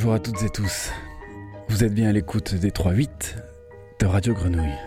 [0.00, 0.92] Bonjour à toutes et tous.
[1.68, 3.34] Vous êtes bien à l'écoute des 3-8
[3.98, 4.78] de Radio Grenouille.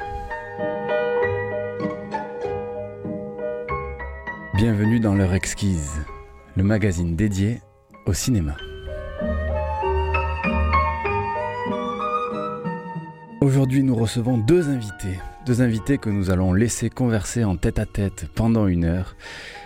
[4.56, 6.00] Bienvenue dans l'heure exquise,
[6.56, 7.60] le magazine dédié
[8.06, 8.56] au cinéma.
[13.42, 17.86] Aujourd'hui, nous recevons deux invités, deux invités que nous allons laisser converser en tête à
[17.86, 19.18] tête pendant une heure.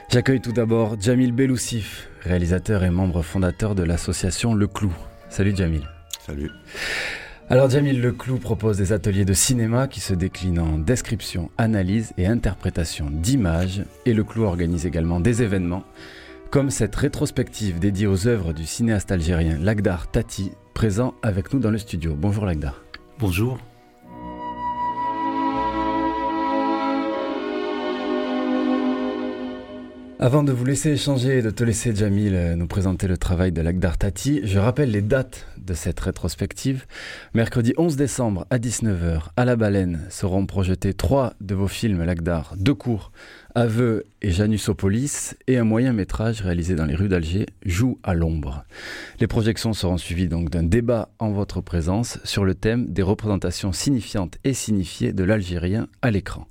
[0.10, 4.92] J'accueille tout d'abord Jamil Beloussif, réalisateur et membre fondateur de l'association Le Clou.
[5.36, 5.82] Salut Jamil.
[6.26, 6.50] Salut.
[7.50, 12.26] Alors Jamil Leclou propose des ateliers de cinéma qui se déclinent en description, analyse et
[12.26, 15.84] interprétation d'images et Le Clou organise également des événements
[16.52, 21.72] comme cette rétrospective dédiée aux œuvres du cinéaste algérien Lagdar Tati présent avec nous dans
[21.72, 22.16] le studio.
[22.18, 22.82] Bonjour Lagdar.
[23.20, 23.60] Bonjour.
[30.26, 33.52] Avant de vous laisser échanger et de te laisser, Jamil, euh, nous présenter le travail
[33.52, 36.88] de Lagdar Tati, je rappelle les dates de cette rétrospective.
[37.36, 42.56] Mercredi 11 décembre à 19h, à La Baleine, seront projetés trois de vos films Lagdar,
[42.58, 43.12] deux cours,
[43.58, 48.66] Aveux et Janusopolis, et un moyen métrage réalisé dans les rues d'Alger, Joue à l'ombre.
[49.22, 53.72] Les projections seront suivies donc d'un débat en votre présence sur le thème des représentations
[53.72, 56.50] signifiantes et signifiées de l'Algérien à l'écran.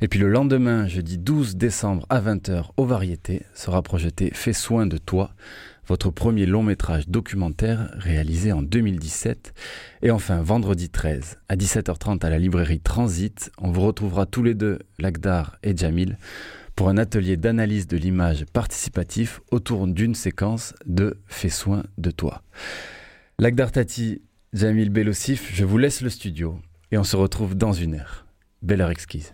[0.00, 4.86] Et puis le lendemain, jeudi 12 décembre à 20h, au Variété, sera projeté Fais soin
[4.86, 5.32] de toi,
[5.88, 9.54] votre premier long métrage documentaire réalisé en 2017.
[10.02, 14.54] Et enfin, vendredi 13, à 17h30 à la librairie Transit, on vous retrouvera tous les
[14.54, 16.18] deux, Lagdar et Jamil,
[16.76, 22.42] pour un atelier d'analyse de l'image participatif autour d'une séquence de Fais soin de toi.
[23.38, 24.22] Lagdar Tati,
[24.52, 26.60] Jamil Belossif, je vous laisse le studio
[26.92, 28.26] et on se retrouve dans une heure.
[28.62, 29.32] Belle heure exquise.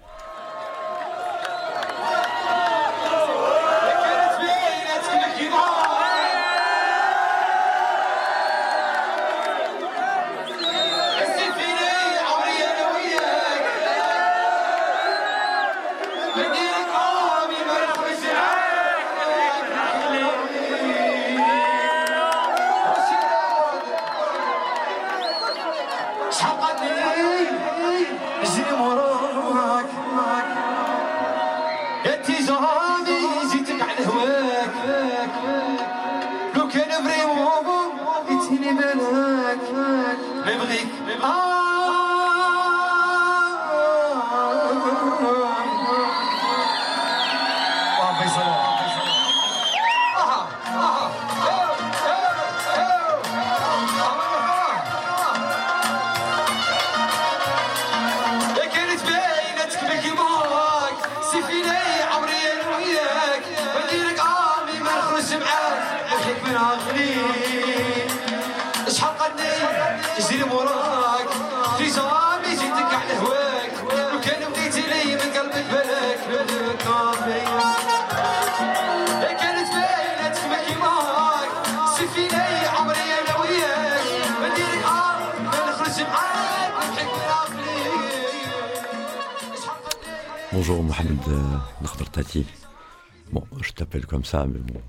[94.15, 94.81] Comme ça, mais bon,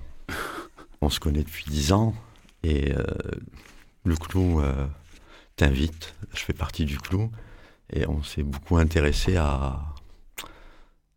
[1.00, 2.14] on se connaît depuis dix ans
[2.62, 3.02] et euh,
[4.04, 4.86] le clou euh,
[5.56, 6.14] t'invite.
[6.32, 7.32] Je fais partie du clou
[7.92, 9.80] et on s'est beaucoup intéressé à,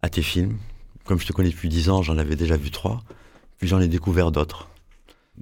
[0.02, 0.58] à tes films.
[1.06, 3.04] Comme je te connais depuis dix ans, j'en avais déjà vu trois,
[3.60, 4.70] puis j'en ai découvert d'autres.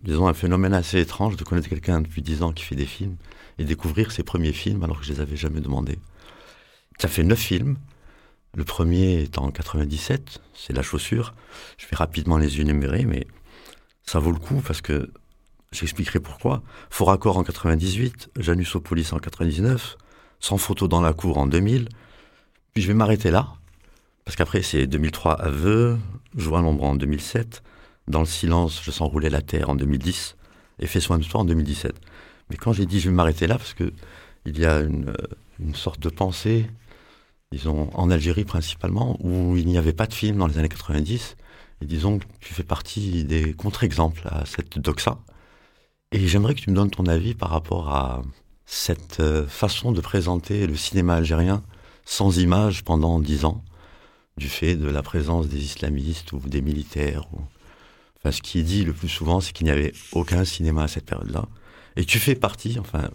[0.03, 3.15] Disons un phénomène assez étrange de connaître quelqu'un depuis dix ans qui fait des films
[3.59, 5.99] et découvrir ses premiers films alors que je les avais jamais demandés.
[7.01, 7.77] As fait neuf films.
[8.57, 11.35] Le premier est en 97, c'est La Chaussure.
[11.77, 13.27] Je vais rapidement les énumérer, mais
[14.01, 15.11] ça vaut le coup parce que
[15.71, 16.63] j'expliquerai pourquoi.
[16.89, 19.97] Fort Accord en 98, Janusopolis en 99,
[20.39, 21.87] Sans photo dans la cour en 2000.
[22.73, 23.53] Puis je vais m'arrêter là,
[24.25, 25.99] parce qu'après c'est 2003 Aveu,
[26.35, 27.61] Joie l'ombre en 2007,
[28.07, 30.35] Dans le silence, Je sens rouler la terre en 2010,
[30.79, 31.93] et Fais soin de toi en 2017.
[32.49, 33.93] Mais quand j'ai dit je vais m'arrêter là, parce que
[34.47, 35.13] il y a une,
[35.59, 36.65] une sorte de pensée
[37.51, 41.37] disons, en Algérie principalement, où il n'y avait pas de film dans les années 90.
[41.81, 45.19] Et disons que tu fais partie des contre-exemples à cette doxa.
[46.11, 48.21] Et j'aimerais que tu me donnes ton avis par rapport à
[48.65, 51.63] cette euh, façon de présenter le cinéma algérien
[52.05, 53.63] sans images pendant dix ans,
[54.37, 57.27] du fait de la présence des islamistes ou des militaires.
[57.33, 57.41] Ou...
[58.17, 60.87] Enfin, ce qui est dit le plus souvent, c'est qu'il n'y avait aucun cinéma à
[60.87, 61.45] cette période-là.
[61.95, 63.09] Et tu fais partie, enfin,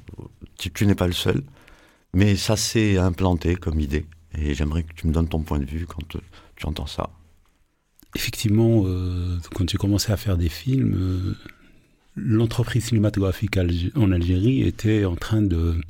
[0.58, 1.43] tu, tu n'es pas le seul,
[2.14, 4.06] mais ça s'est implanté comme idée.
[4.38, 6.02] Et j'aimerais que tu me donnes ton point de vue quand
[6.56, 7.11] tu entends ça.
[8.14, 11.34] Effectivement, euh, quand j'ai commencé à faire des films, euh,
[12.17, 13.58] l'entreprise cinématographique
[13.94, 15.81] en Algérie était en train de,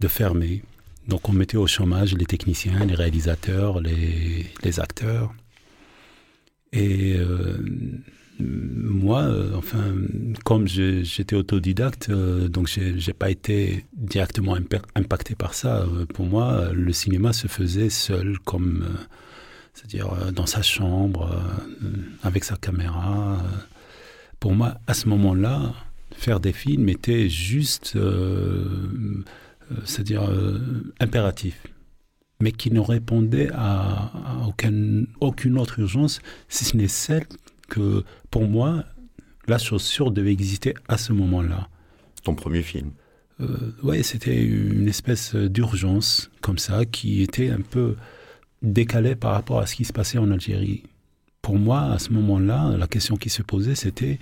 [0.00, 0.62] de fermer.
[1.08, 5.34] Donc on mettait au chômage les techniciens, les réalisateurs, les, les acteurs.
[6.72, 7.58] Et euh,
[8.42, 9.94] moi, euh, enfin,
[10.44, 14.56] comme j'étais autodidacte, euh, donc j'ai pas été directement
[14.94, 15.86] impacté par ça.
[16.14, 18.86] Pour moi, le cinéma se faisait seul, comme,
[19.74, 21.40] c'est-à-dire dans sa chambre,
[22.22, 23.42] avec sa caméra.
[24.40, 25.74] Pour moi, à ce moment-là,
[26.12, 27.96] faire des films était juste,
[29.84, 30.22] c'est-à-dire
[31.00, 31.66] impératif
[32.42, 34.10] mais qui ne répondait à,
[35.20, 37.24] aucune autre urgence, si ce n'est celle
[37.68, 38.84] que, pour moi,
[39.46, 41.68] la chaussure devait exister à ce moment-là.
[42.24, 42.92] Ton premier film
[43.40, 47.96] euh, Oui, c'était une espèce d'urgence comme ça, qui était un peu
[48.62, 50.84] décalée par rapport à ce qui se passait en Algérie.
[51.40, 54.20] Pour moi, à ce moment-là, la question qui se posait, c'était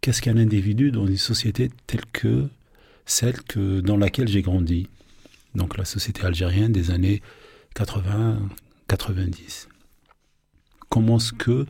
[0.00, 2.48] qu'est-ce qu'un individu dans une société telle que
[3.06, 4.88] celle que, dans laquelle j'ai grandi?
[5.54, 7.22] Donc la société algérienne des années
[7.76, 9.68] 80-90.
[10.88, 11.66] Comment est-ce que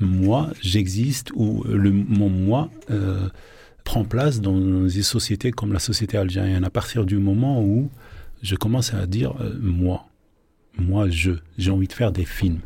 [0.00, 3.28] moi, j'existe ou mon moi euh,
[3.84, 7.90] prend place dans une société comme la société algérienne à partir du moment où
[8.42, 10.06] je commence à dire euh, moi,
[10.78, 12.60] moi je, j'ai envie de faire des films.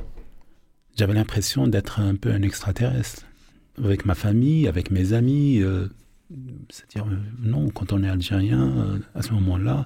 [0.96, 3.22] J'avais l'impression d'être un peu un extraterrestre
[3.82, 5.60] avec ma famille, avec mes amis.
[5.60, 5.88] Euh,
[6.70, 7.06] c'est-à-dire,
[7.42, 9.84] non, quand on est algérien, à ce moment-là,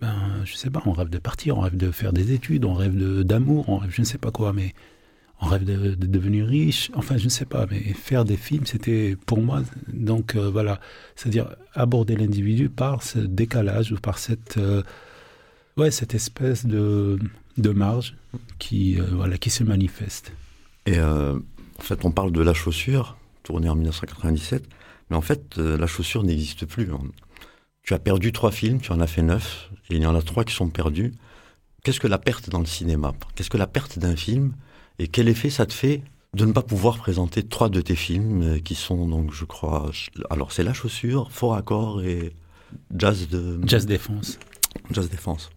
[0.00, 0.14] ben,
[0.44, 2.96] je sais pas, on rêve de partir, on rêve de faire des études, on rêve
[3.22, 4.74] d'amour, on rêve je ne sais pas quoi, mais
[5.40, 9.16] on rêve de, devenir riche, enfin je ne sais pas, mais faire des films, c'était
[9.26, 9.62] pour moi,
[9.92, 10.80] donc euh, voilà,
[11.14, 14.82] c'est-à-dire aborder l'individu par ce décalage ou par cette, euh,
[15.76, 17.18] ouais, cette espèce de,
[17.56, 18.16] de marge
[18.58, 20.32] qui, euh, voilà, qui se manifeste.
[20.86, 21.42] Et en
[21.80, 24.64] fait, on parle de la chaussure, tournée en 1997,
[25.10, 26.88] mais en fait, la chaussure n'existe plus.
[27.82, 30.22] Tu as perdu trois films, tu en as fait neuf, et il y en a
[30.22, 31.12] trois qui sont perdus.
[31.84, 33.12] Qu'est-ce que la perte dans le cinéma?
[33.34, 34.54] Qu'est-ce que la perte d'un film?
[34.98, 36.02] Et quel effet ça te fait
[36.34, 39.90] de ne pas pouvoir présenter trois de tes films euh, qui sont donc, je crois,
[40.30, 42.32] alors c'est La Chaussure, Fort Accord et
[42.94, 43.58] Jazz de...
[43.66, 44.38] Jazz Défense.
[44.90, 45.50] Jazz Défense.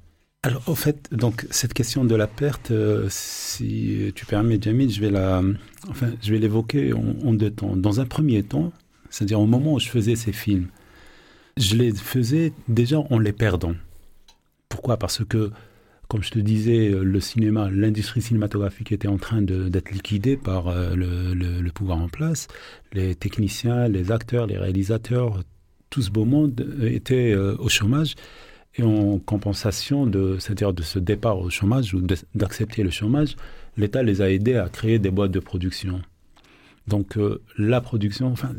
[0.43, 4.99] Alors, au fait, donc cette question de la perte, euh, si tu permets, Jamil, je
[4.99, 5.43] vais la,
[5.89, 7.75] enfin, je vais l'évoquer en, en, deux temps.
[7.75, 8.71] Dans un premier temps,
[9.11, 10.69] c'est-à-dire au moment où je faisais ces films,
[11.57, 13.75] je les faisais déjà en les perdant.
[14.67, 14.97] Pourquoi?
[14.97, 15.51] Parce que,
[16.11, 20.93] comme je te disais, le cinéma, l'industrie cinématographique était en train d'être liquidée par euh,
[20.93, 22.49] le, pouvoir en place.
[22.91, 25.41] Les techniciens, les acteurs, les réalisateurs,
[25.89, 28.15] tout ce beau monde était euh, au chômage.
[28.75, 32.01] Et en compensation de, de ce départ au chômage ou
[32.35, 33.37] d'accepter le chômage,
[33.77, 36.01] l'État les a aidés à créer des boîtes de production.
[36.89, 38.51] Donc euh, la production, enfin,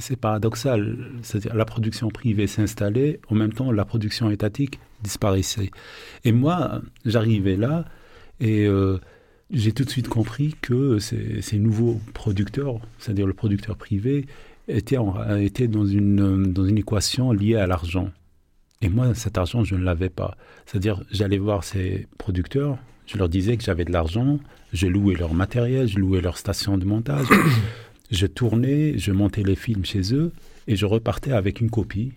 [0.00, 5.70] c'est paradoxal, c'est-à-dire la production privée s'installait, en même temps la production étatique disparaissait.
[6.24, 7.84] Et moi, j'arrivais là
[8.40, 8.98] et euh,
[9.50, 14.26] j'ai tout de suite compris que ces, nouveaux producteurs, c'est-à-dire le producteur privé,
[14.68, 14.96] étaient,
[15.68, 18.10] dans, une, dans une équation liée à l'argent.
[18.82, 20.36] Et moi, cet argent, je ne l'avais pas.
[20.66, 24.38] C'est-à-dire, j'allais voir ces producteurs, je leur disais que j'avais de l'argent,
[24.72, 27.26] je louais leur matériel, je louais leur station de montage,
[28.10, 30.32] je tournais, je montais les films chez eux
[30.66, 32.12] et je repartais avec une copie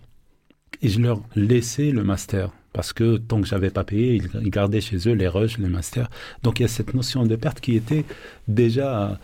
[0.82, 4.80] et je leur laissais le master parce que tant que j'avais pas payé, ils gardaient
[4.80, 6.08] chez eux les rushs, les masters.
[6.42, 8.04] Donc il y a cette notion de perte qui était
[8.48, 9.18] déjà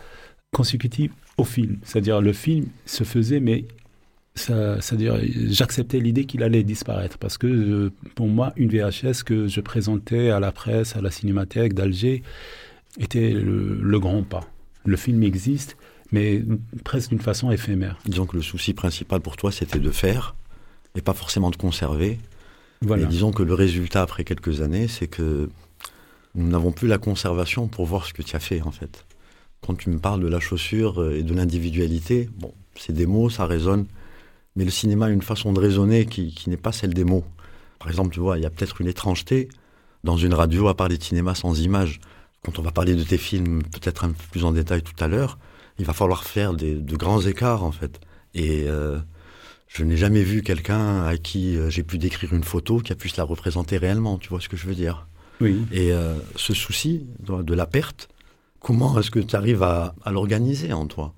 [0.53, 3.65] consécutive au film, c'est-à-dire le film se faisait mais
[4.37, 9.61] c'est-à-dire j'acceptais l'idée qu'il allait disparaître parce que euh, pour moi une VHS que je
[9.61, 12.21] présentais à la presse, à la cinémathèque d'Alger
[12.99, 14.47] était le, grand pas.
[14.85, 15.75] Le film existe,
[16.11, 16.43] mais
[16.83, 17.97] presque d'une façon éphémère.
[18.05, 20.35] Disons que le souci principal pour toi c'était de faire
[20.95, 22.19] et pas forcément de conserver.
[22.83, 25.49] Et disons que le résultat après quelques années c'est que
[26.35, 29.05] nous n'avons plus la conservation pour voir ce que tu as fait en fait.
[29.65, 33.45] Quand tu me parles de la chaussure et de l'individualité, bon, c'est des mots, ça
[33.45, 33.87] résonne
[34.57, 37.23] mais le cinéma a une façon de raisonner qui, n'est pas celle des mots.
[37.77, 39.49] Par exemple, tu vois, il y a peut-être une étrangeté
[40.03, 41.99] dans une radio à parler de cinéma sans images.
[42.43, 45.07] Quand on va parler de tes films, peut-être un peu plus en détail tout à
[45.07, 45.37] l'heure,
[45.77, 47.99] il va falloir faire de grands écarts, en fait.
[48.33, 48.97] Et euh,
[49.67, 52.95] je n'ai jamais vu quelqu'un à qui euh, j'ai pu décrire une photo qui a
[52.95, 55.07] pu se la représenter réellement, tu vois ce que je veux dire?
[55.41, 55.61] Oui.
[55.71, 58.09] Et euh, ce souci de, la perte,
[58.59, 61.13] comment est-ce que tu arrives à, l'organiser en toi?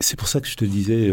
[0.00, 1.10] C'est pour ça que je te disais,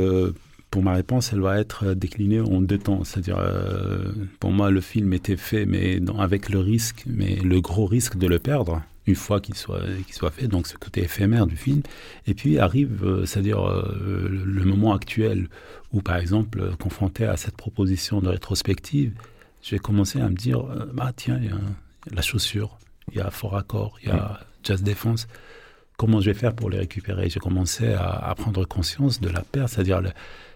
[0.72, 3.04] pour ma réponse, elle va être déclinée en deux temps.
[3.04, 7.86] C'est-à-dire, euh, pour moi, le film était fait, mais avec le risque, mais le gros
[7.86, 11.48] risque de le perdre une fois qu'il soit, qu'il soit fait, donc ce côté éphémère
[11.48, 11.82] du film.
[12.28, 15.48] Et puis arrive, euh, c'est-à-dire euh, le moment actuel
[15.92, 19.14] où, par exemple, confronté à cette proposition de rétrospective,
[19.62, 21.58] j'ai commencé à me dire, bah tiens, il y a
[22.12, 22.80] la chaussure,
[23.12, 25.28] il y a Fort Accord, il y a Jazz Défense.
[25.98, 27.30] Comment je vais faire pour les récupérer?
[27.30, 30.02] J'ai commencé à, prendre conscience de la perte, c'est-à-dire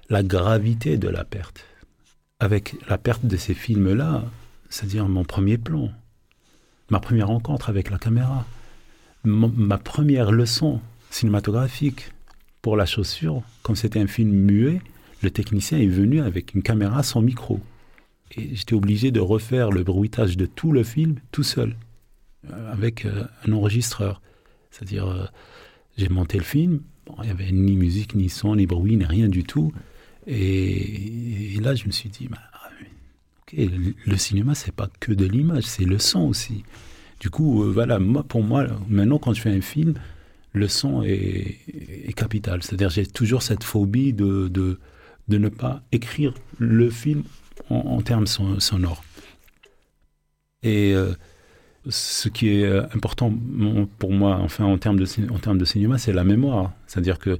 [0.09, 1.65] la gravité de la perte.
[2.39, 4.23] Avec la perte de ces films-là,
[4.69, 5.91] c'est-à-dire mon premier plan,
[6.89, 8.45] ma première rencontre avec la caméra,
[9.23, 12.11] ma première leçon cinématographique
[12.61, 14.81] pour la chaussure, comme c'était un film muet,
[15.21, 17.59] le technicien est venu avec une caméra sans micro.
[18.37, 21.75] Et j'étais obligé de refaire le bruitage de tout le film tout seul,
[22.51, 24.21] euh, avec euh, un enregistreur.
[24.71, 25.25] C'est-à-dire, euh,
[25.97, 26.81] j'ai monté le film,
[27.19, 29.71] il n'y avait ni musique, ni son, ni bruit, ni rien du tout.
[30.27, 32.39] Et, là, je me suis dit, bah,
[33.53, 36.63] le cinéma, c'est pas que de l'image, c'est le son aussi.
[37.19, 39.93] Du coup, euh, voilà, pour moi, maintenant, quand je fais un film,
[40.53, 42.63] le son est, capital.
[42.63, 44.77] C'est-à-dire, j'ai toujours cette phobie de, de,
[45.27, 47.23] ne pas écrire le film
[47.69, 49.03] en, termes sonores.
[50.63, 51.13] Et euh,
[51.87, 53.33] ce qui est important
[53.99, 56.71] pour moi, enfin, en termes de, en termes de cinéma, c'est la mémoire.
[56.87, 57.37] C'est-à-dire que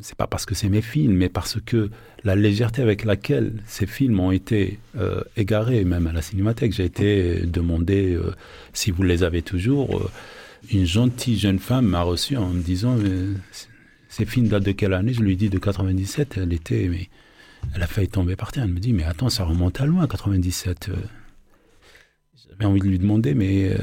[0.00, 1.90] c'est pas parce que c'est mes films, mais parce que
[2.24, 6.84] la légèreté avec laquelle ces films ont été euh, égarés, même à la cinémathèque, j'ai
[6.84, 8.32] été demandé euh,
[8.72, 9.98] si vous les avez toujours.
[9.98, 10.10] Euh,
[10.72, 12.96] une gentille jeune femme m'a reçu en me disant
[14.10, 15.14] ces films datent de quelle année?
[15.14, 16.36] Je lui dis de 97.
[16.36, 17.08] Elle était, mais
[17.74, 18.64] elle a failli tomber par terre.
[18.64, 20.90] Elle me dit mais attends, ça remonte à loin, 97.
[22.50, 23.74] J'avais envie de lui demander, mais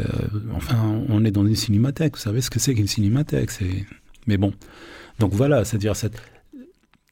[0.54, 2.13] enfin, on est dans une cinémathèque.
[2.13, 3.50] Vous savez ce que c'est qu'une cinémathèque?
[4.27, 4.54] Mais bon.
[5.19, 6.21] Donc voilà, c'est-à-dire cette,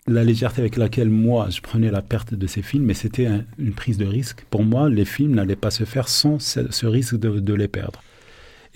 [0.08, 3.74] la légèreté avec laquelle moi je prenais la perte de ces films, mais c'était une
[3.74, 4.46] prise de risque.
[4.50, 8.04] Pour moi, les films n'allaient pas se faire sans ce, risque de, les perdre.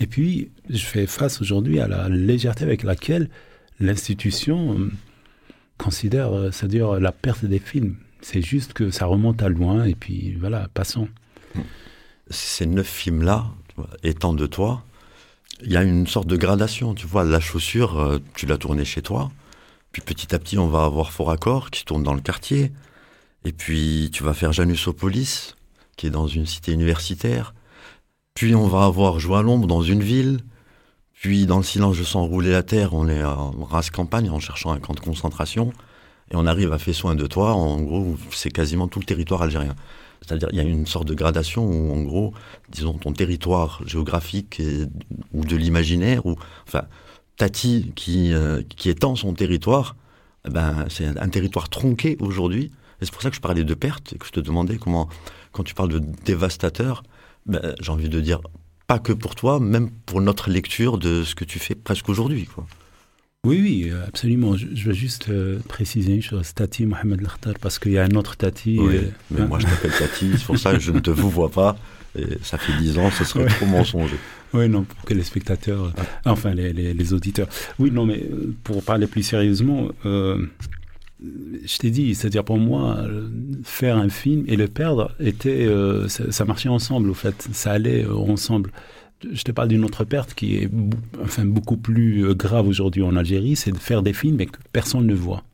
[0.00, 3.28] Et puis, je fais face aujourd'hui à la légèreté avec laquelle
[3.78, 4.90] l'institution euh,
[5.78, 7.96] considère, euh, c'est-à-dire la perte des films.
[8.22, 11.08] C'est juste que ça remonte à loin, et puis voilà, passons.
[12.28, 13.46] Ces neuf films-là,
[14.02, 14.84] étant de toi,
[15.62, 16.94] il y a une sorte de gradation.
[16.94, 19.30] Tu vois, la chaussure, euh, tu l'as tournée chez toi.
[19.92, 22.72] Puis petit à petit, on va avoir Fort Accord qui tourne dans le quartier.
[23.44, 25.56] Et puis tu vas faire Janusopolis,
[25.96, 27.54] qui est dans une cité universitaire.
[28.34, 30.40] Puis on va avoir Joie à l'ombre dans une ville.
[31.14, 32.94] Puis dans le silence, je sens rouler la terre.
[32.94, 35.72] On est en race campagne en cherchant un camp de concentration.
[36.30, 37.52] Et on arrive à Fais soin de toi.
[37.52, 39.74] En gros, c'est quasiment tout le territoire algérien.
[40.22, 42.34] C'est-à-dire il y a une sorte de gradation où, en gros,
[42.68, 44.62] disons, ton territoire géographique
[45.32, 46.36] ou de l'imaginaire, ou
[46.66, 46.82] enfin,
[47.36, 49.96] Tati qui, euh, étend son territoire,
[50.46, 52.70] eh ben, c'est un, territoire tronqué aujourd'hui.
[53.00, 55.08] Et c'est pour ça que je parlais de perte et que je te demandais comment,
[55.52, 57.02] quand tu parles de dévastateur,
[57.46, 58.40] ben, j'ai envie de dire
[58.86, 62.44] pas que pour toi, même pour notre lecture de ce que tu fais presque aujourd'hui.
[62.44, 62.66] Quoi.
[63.46, 64.54] Oui, oui, euh, absolument.
[64.54, 66.52] Je, veux juste euh, préciser une chose.
[66.52, 68.76] Tati Mohamed Lakhtar, parce qu'il y a un autre Tati.
[68.78, 71.30] Oui, euh, mais moi je t'appelle Tati, c'est pour ça que je ne te vous
[71.30, 71.78] vois pas.
[72.18, 74.16] Et ça fait dix ans, ce serait trop mensonger.
[74.52, 75.90] Oui, non, pour que les spectateurs,
[76.26, 77.48] enfin les, les, auditeurs.
[77.78, 78.28] Oui, non, mais
[78.62, 83.06] pour parler plus sérieusement, je t'ai dit, c'est-à-dire pour moi,
[83.64, 85.66] faire un film et le perdre, était,
[86.08, 87.48] ça, ça, marchait ensemble, au fait.
[87.52, 88.70] Ça allait ensemble
[89.32, 90.70] je te parle d'une autre perte qui est
[91.22, 94.58] enfin, beaucoup plus euh, grave aujourd'hui en Algérie, c'est de faire des films mais que
[94.72, 95.44] personne ne voit.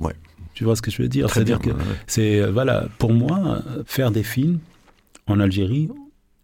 [0.00, 0.14] Ouais.
[0.54, 1.30] Tu vois ce que je veux dire?
[1.30, 1.70] C'est-à-dire que
[2.06, 4.58] c'est euh, voilà, pour moi, faire des films
[5.26, 5.88] en Algérie,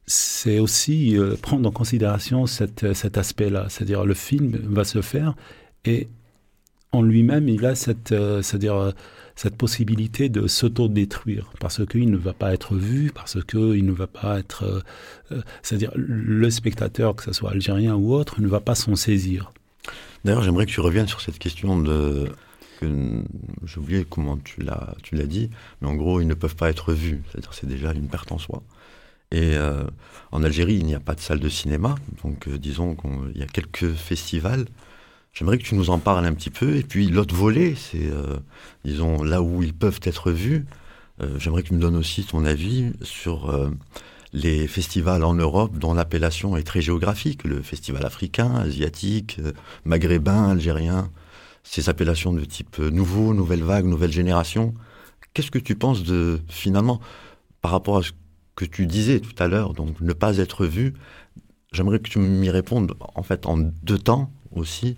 [0.06, 3.66] c'est aussi euh, prendre en considération cette, cet aspect-là.
[3.68, 5.34] C'est-à-dire le film va se faire
[5.84, 6.08] et
[6.92, 8.94] en lui-même, il a cette, c'est-à-dire
[9.36, 14.06] cette possibilité de s'auto-détruire parce qu'il ne va pas être vu, parce qu'il ne va
[14.06, 14.64] pas être...
[14.64, 14.80] Euh,
[15.32, 19.52] euh, c'est-à-dire le spectateur, que ce soit algérien ou autre, ne va pas s'en saisir.
[20.24, 22.30] D'ailleurs, j'aimerais que tu reviennes sur cette question de...
[22.82, 24.94] J'ai oublié comment tu l'as,
[25.26, 25.50] dit,
[25.80, 27.22] mais en gros, ils ne peuvent pas être vus.
[27.30, 28.62] C'est-à-dire c'est déjà une perte en soi.
[29.30, 29.84] Et euh,
[30.30, 33.46] en Algérie, il n'y a pas de salle de cinéma, donc disons qu'il y a
[33.46, 34.66] quelques festivals
[35.36, 36.76] J'aimerais que tu nous en parles un petit peu.
[36.76, 38.38] Et puis l'autre volet, c'est, euh,
[38.86, 40.64] disons, là où ils peuvent être vus.
[41.20, 43.70] Euh, j'aimerais que tu me donnes aussi ton avis sur euh,
[44.32, 47.44] les festivals en Europe dont l'appellation est très géographique.
[47.44, 49.38] Le festival africain, asiatique,
[49.84, 51.10] maghrébin, algérien.
[51.64, 54.72] Ces appellations de type nouveau, nouvelle vague, nouvelle génération.
[55.34, 56.98] Qu'est-ce que tu penses de, finalement,
[57.60, 58.12] par rapport à ce
[58.54, 60.94] que tu disais tout à l'heure, donc ne pas être vu?
[61.72, 64.96] J'aimerais que tu m'y répondes, en fait, en deux temps aussi.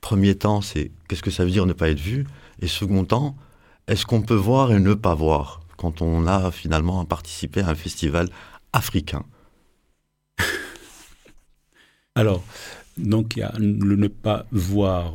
[0.00, 2.26] Premier temps, c'est qu'est-ce que ça veut dire ne pas être vu?
[2.60, 3.36] Et second temps,
[3.86, 7.74] est-ce qu'on peut voir et ne pas voir quand on a finalement participé à un
[7.74, 8.28] festival
[8.72, 9.24] africain?
[12.14, 12.44] Alors,
[12.96, 15.14] donc il y a le ne pas voir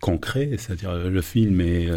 [0.00, 1.88] concret, c'est-à-dire le film est,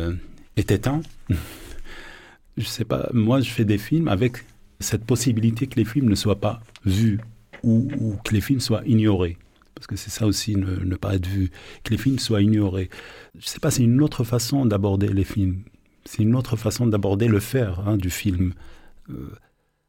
[0.58, 1.02] est éteint.
[2.58, 4.46] je sais pas, moi je fais des films avec
[4.80, 7.20] cette possibilité que les films ne soient pas vus
[7.64, 7.88] ou,
[8.24, 9.38] que les films soient ignorés.
[9.76, 11.52] Parce que c'est ça aussi, ne, pas être vu,
[11.84, 12.90] que les films soient ignorés.
[13.38, 15.64] Je sais pas, c'est une autre façon d'aborder les films.
[16.06, 18.54] C'est une autre façon d'aborder le faire hein, du film.
[19.10, 19.34] Euh,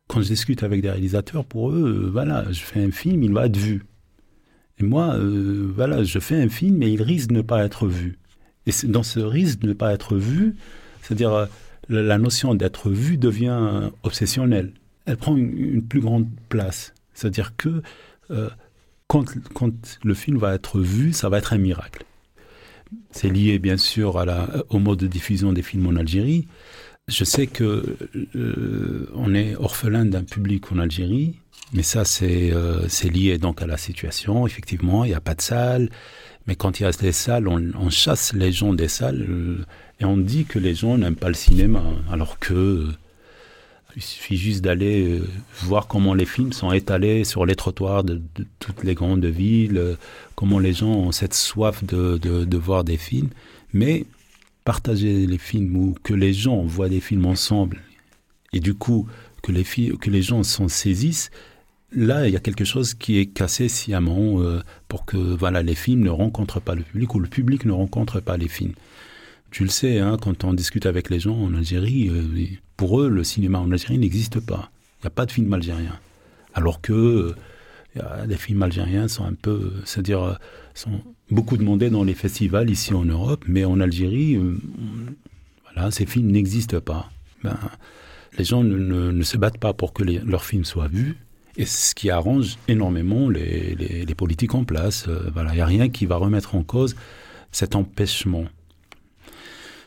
[0.09, 3.33] quand je discute avec des réalisateurs, pour eux, euh, voilà, je fais un film, il
[3.33, 3.85] va être vu.
[4.79, 7.87] Et moi, euh, voilà, je fais un film, mais il risque de ne pas être
[7.87, 8.19] vu.
[8.67, 10.57] Et dans ce risque de ne pas être vu,
[11.03, 11.49] c'est-à-dire
[11.89, 14.73] la notion d'être vu devient obsessionnelle.
[15.05, 16.93] Elle prend une, plus grande place.
[17.15, 17.81] C'est-à-dire que
[19.15, 19.23] euh,
[19.55, 19.73] quand,
[20.03, 22.05] le film va être vu, ça va être un miracle.
[23.11, 24.25] C'est lié bien sûr
[24.69, 26.47] au mode de diffusion des films en Algérie.
[27.09, 27.97] Je sais que
[28.35, 31.37] euh, on est orphelin d'un public en Algérie,
[31.73, 34.45] mais ça c'est euh, lié donc à la situation.
[34.45, 35.89] Effectivement, il n'y a pas de salle,
[36.49, 39.65] mais quand il y a des salles, on, chasse les gens des salles.
[40.01, 42.93] Et on dit que les gens n'aiment pas le cinéma, alors que euh,
[43.97, 45.29] il suffit juste d'aller euh,
[45.63, 48.21] voir comment les films sont étalés sur les trottoirs de,
[48.59, 49.97] toutes les grandes villes, euh,
[50.35, 53.31] comment les gens ont cette soif de, de, voir des films.
[53.73, 54.05] Mais
[54.65, 57.81] partager les films ou que les gens voient des films ensemble
[58.53, 59.09] et du coup
[59.43, 61.31] que les, que les gens s'en saisissent,
[61.93, 64.41] là, il y a quelque chose qui est cassé sciemment
[64.89, 68.21] pour que voilà, les films ne rencontrent pas le public ou le public ne rencontre
[68.21, 68.75] pas les films.
[69.51, 72.23] Tu le sais, hein, quand on discute avec les gens en Algérie, euh,
[72.77, 74.71] pour eux, le cinéma en Algérie n'existe pas.
[74.99, 75.99] Il n'y a pas de film algérien.
[76.55, 77.35] Alors que
[77.97, 80.35] euh, les films algériens sont un peu, c'est-à-dire, euh,
[80.75, 84.39] sont beaucoup demandés dans les festivals ici en Europe, mais en Algérie,
[85.65, 87.11] voilà, ces films n'existent pas.
[87.43, 87.59] Ben,
[88.39, 91.17] les gens ne, se battent pas pour que leurs films soient vus.
[91.59, 95.09] Et ce qui arrange énormément les, les politiques en place.
[95.33, 96.95] voilà, il n'y a rien qui va remettre en cause
[97.51, 98.45] cet empêchement.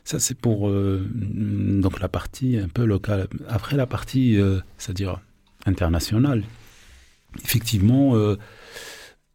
[0.04, 3.28] Ça, c'est pour euh, donc la partie un peu locale.
[3.48, 5.20] Après, la partie, euh, c'est-à-dire
[5.66, 6.44] internationale,
[7.44, 8.38] effectivement, euh,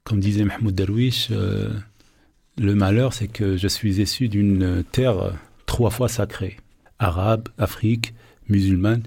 [0.04, 5.32] comme disait Mahmoud Darwish, le malheur, c'est que je suis issu d'une terre
[5.66, 6.56] trois fois sacrée
[6.98, 8.14] arabe, Afrique,
[8.48, 9.02] musulmane.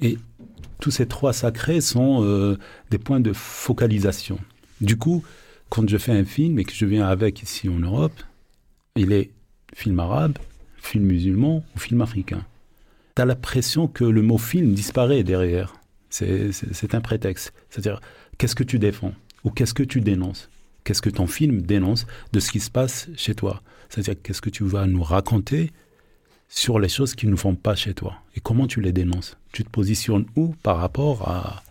[0.00, 0.18] Et
[0.80, 2.56] tous ces trois sacrés sont
[2.90, 4.38] des points de focalisation.
[4.80, 5.24] Du coup,
[5.70, 8.22] quand je fais un film et que je viens avec ici en Europe,
[8.96, 9.30] il est
[9.74, 10.38] film arabe,
[10.84, 12.44] film musulman ou film africain.
[13.16, 15.74] Tu as l'impression que le mot film disparaît derrière.
[16.10, 17.52] C'est un prétexte.
[17.70, 18.00] C'est-à-dire,
[18.38, 20.48] qu'est-ce que tu défends ou qu'est-ce que tu dénonces?
[20.84, 23.62] Qu'est-ce que ton film dénonce de ce qui se passe chez toi?
[23.88, 25.72] C'est-à-dire, qu'est-ce que tu vas nous raconter
[26.48, 28.18] sur les choses qui ne font pas chez toi?
[28.36, 29.38] Et comment tu les dénonces?
[29.52, 31.62] Tu te positionnes où par rapport à,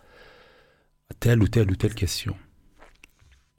[1.19, 2.35] telle ou telle ou telle question?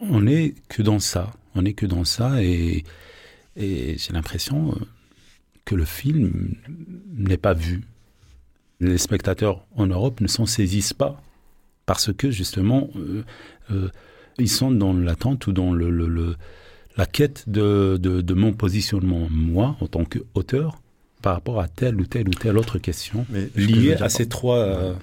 [0.01, 1.33] On n'est que dans ça.
[1.55, 2.85] On n'est que dans ça et,
[3.57, 4.85] et j'ai l'impression, euh,
[5.65, 6.55] que le film
[7.17, 7.83] n'est pas vu.
[8.81, 11.21] Les spectateurs en Europe ne s'en saisissent pas
[11.87, 13.25] parce que justement, euh,
[13.71, 13.89] euh,
[14.39, 16.37] ils sont dans l'attente ou dans le,
[16.97, 20.81] la quête de, de, mon positionnement, moi, en tant qu'auteur,
[21.23, 24.95] par rapport à telle ou telle ou telle autre question liée à ces, trois,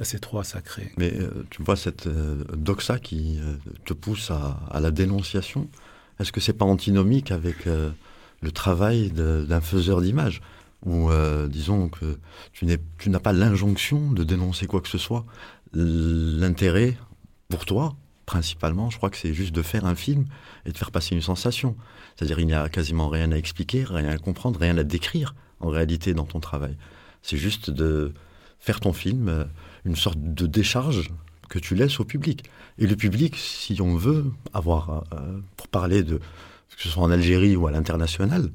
[0.00, 0.92] à, ces trois sacrés.
[0.96, 2.08] Mais euh, tu vois cette
[2.56, 3.38] doxa qui
[3.84, 5.68] te pousse à, à, la dénonciation,
[6.18, 7.68] est-ce que c'est pas antinomique avec
[8.40, 10.40] le travail d'un faiseur d'image.
[10.84, 12.18] Ou euh, disons que
[12.52, 12.66] tu
[13.10, 15.24] n'as pas l'injonction de dénoncer quoi que ce soit.
[15.72, 16.96] L'intérêt,
[17.48, 17.96] pour toi,
[18.26, 20.26] principalement, je crois que c'est juste de faire un film
[20.66, 21.76] et de faire passer une sensation.
[22.14, 25.68] C'est-à-dire il n'y a quasiment rien à expliquer, rien à comprendre, rien à décrire en
[25.68, 26.76] réalité dans ton travail.
[27.22, 28.12] C'est juste de
[28.60, 29.44] faire ton film euh,
[29.84, 31.10] une sorte de décharge
[31.48, 32.44] que tu laisses au public.
[32.78, 36.20] Et le public, si on veut avoir, euh, pour parler de,
[36.76, 38.50] que ce soit en Algérie ou à l'international,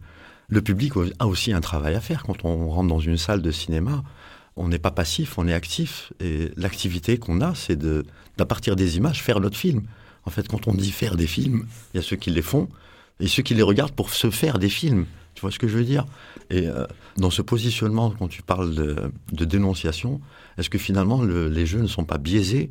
[0.47, 2.23] le public a aussi un travail à faire.
[2.23, 4.03] Quand on rentre dans une salle de cinéma,
[4.55, 6.13] on n'est pas passif, on est actif.
[6.19, 8.05] Et l'activité qu'on a, c'est de,
[8.37, 9.83] d'à partir des images, faire notre film.
[10.25, 12.69] En fait, quand on dit faire des films, il y a ceux qui les font
[13.19, 15.05] et ceux qui les regardent pour se faire des films.
[15.35, 16.05] Tu vois ce que je veux dire?
[16.49, 16.85] Et euh,
[17.17, 20.21] dans ce positionnement, quand tu parles de, dénonciation,
[20.57, 22.69] est-ce que finalement les jeux ne sont pas biaisés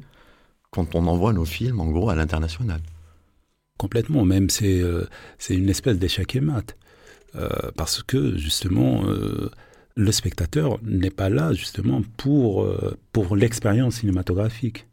[0.71, 2.81] quand on envoie nos films, en gros, à l'international?
[3.79, 5.07] Complètement, même c'est euh,
[5.39, 6.77] c'est une espèce d'échec et mat.
[7.35, 9.51] Euh, parce que justement, euh,
[9.97, 12.67] le spectateur n'est pas là justement pour,
[13.13, 14.87] pour l'expérience cinématographique.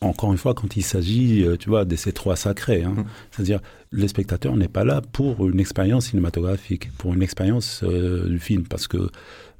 [0.00, 2.94] Encore une fois, quand il s'agit, tu vois, de ces trois sacrés, hein.
[2.96, 3.04] mmh.
[3.30, 8.64] c'est-à-dire le spectateur n'est pas là pour une expérience cinématographique, pour une expérience du film,
[8.64, 9.10] parce que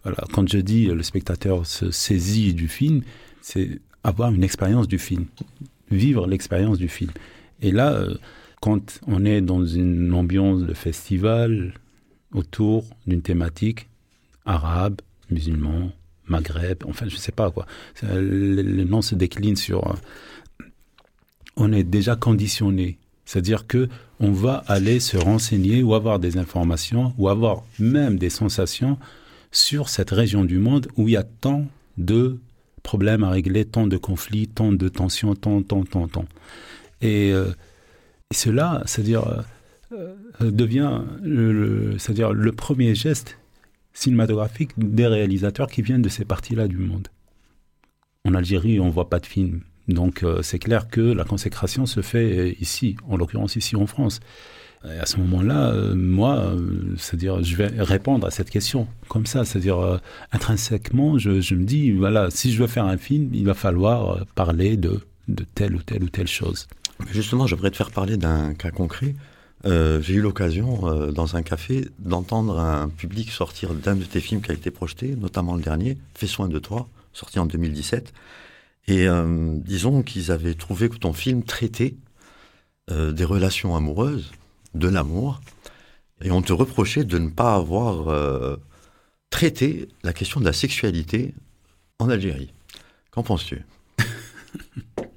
[0.05, 3.03] voilà, quand je dis le spectateur se saisit du film,
[3.41, 5.25] c'est avoir une expérience du film,
[5.91, 7.11] vivre l'expérience du film.
[7.63, 8.07] Et là,
[8.61, 11.75] quand on est dans une ambiance de festival
[12.33, 13.89] autour d'une thématique
[14.45, 15.93] arabe, musulman,
[16.27, 17.67] maghreb, enfin je ne sais pas quoi,
[18.03, 19.87] le, nom se décline sur...
[19.87, 20.65] Euh,
[21.57, 22.99] on est déjà conditionné.
[23.25, 23.89] C'est-à-dire que
[24.21, 28.97] on va aller se renseigner ou avoir des informations ou avoir même des sensations
[29.51, 31.67] sur cette région du monde où il y a tant
[31.99, 32.39] de
[32.83, 36.25] problèmes à régler, tant de conflits, tant de tensions, tant, tant, tant, tant.
[37.03, 37.53] Et euh,
[38.31, 39.27] et cela, c'est-à-dire,
[39.93, 43.39] euh, euh, devient le, c'est-à-dire le premier geste
[43.95, 47.09] cinématographique des réalisateurs qui viennent de ces parties-là du monde.
[48.27, 49.63] En Algérie, on ne voit pas de films.
[49.89, 54.21] Donc euh, c'est clair que la consécration se fait ici, en l'occurrence ici en France.
[54.85, 56.55] Et à ce moment-là, moi,
[56.97, 62.31] c'est-à-dire, je vais répondre à cette question comme ça, c'est-à-dire intrinsèquement, je, me dis, voilà,
[62.31, 65.01] si je veux faire un film, il va falloir parler de
[65.57, 66.69] telle ou telle ou telle chose.
[67.07, 69.15] Justement, j'aimerais te faire parler d'un cas concret.
[69.65, 74.21] Euh, j'ai eu l'occasion, euh, dans un café, d'entendre un public sortir d'un de tes
[74.21, 78.13] films qui a été projeté, notamment le dernier, Fais soin de toi, sorti en 2017.
[78.89, 81.95] Et euh, disons qu'ils avaient trouvé que ton film traitait
[82.91, 84.33] des relations amoureuses,
[84.75, 85.43] de l'amour,
[86.23, 88.59] et on te reprochait de ne pas avoir
[89.29, 91.35] traité la question de la sexualité
[91.99, 92.51] en Algérie.
[93.11, 93.63] Qu'en penses-tu?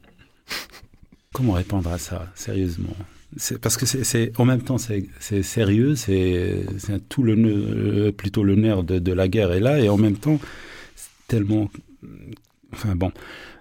[1.34, 2.96] Comment répondre à ça, sérieusement?
[3.62, 6.66] Parce que c'est en même temps c'est sérieux, c'est
[7.08, 10.38] tout le euh, plutôt le nerf de, la guerre est là et en même temps
[11.30, 11.70] tellement
[12.74, 13.14] enfin bon.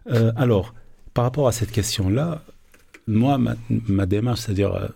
[0.08, 0.74] Euh, alors
[1.14, 2.42] par rapport à cette question-là,
[3.06, 4.88] moi ma, démarche, c'est-à-dire euh,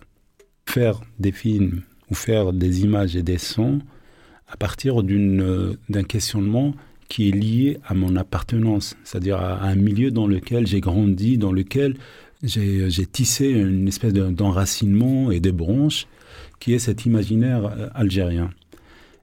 [0.66, 3.78] faire des films ou faire des images et des sons
[4.48, 6.74] à partir d'un questionnement
[7.08, 11.52] qui est lié à mon appartenance, c'est-à-dire à, un milieu dans lequel j'ai grandi, dans
[11.52, 11.96] lequel
[12.44, 16.07] j'ai tissé une espèce d'enracinement et de branche
[16.61, 18.50] qui est cet imaginaire euh, algérien.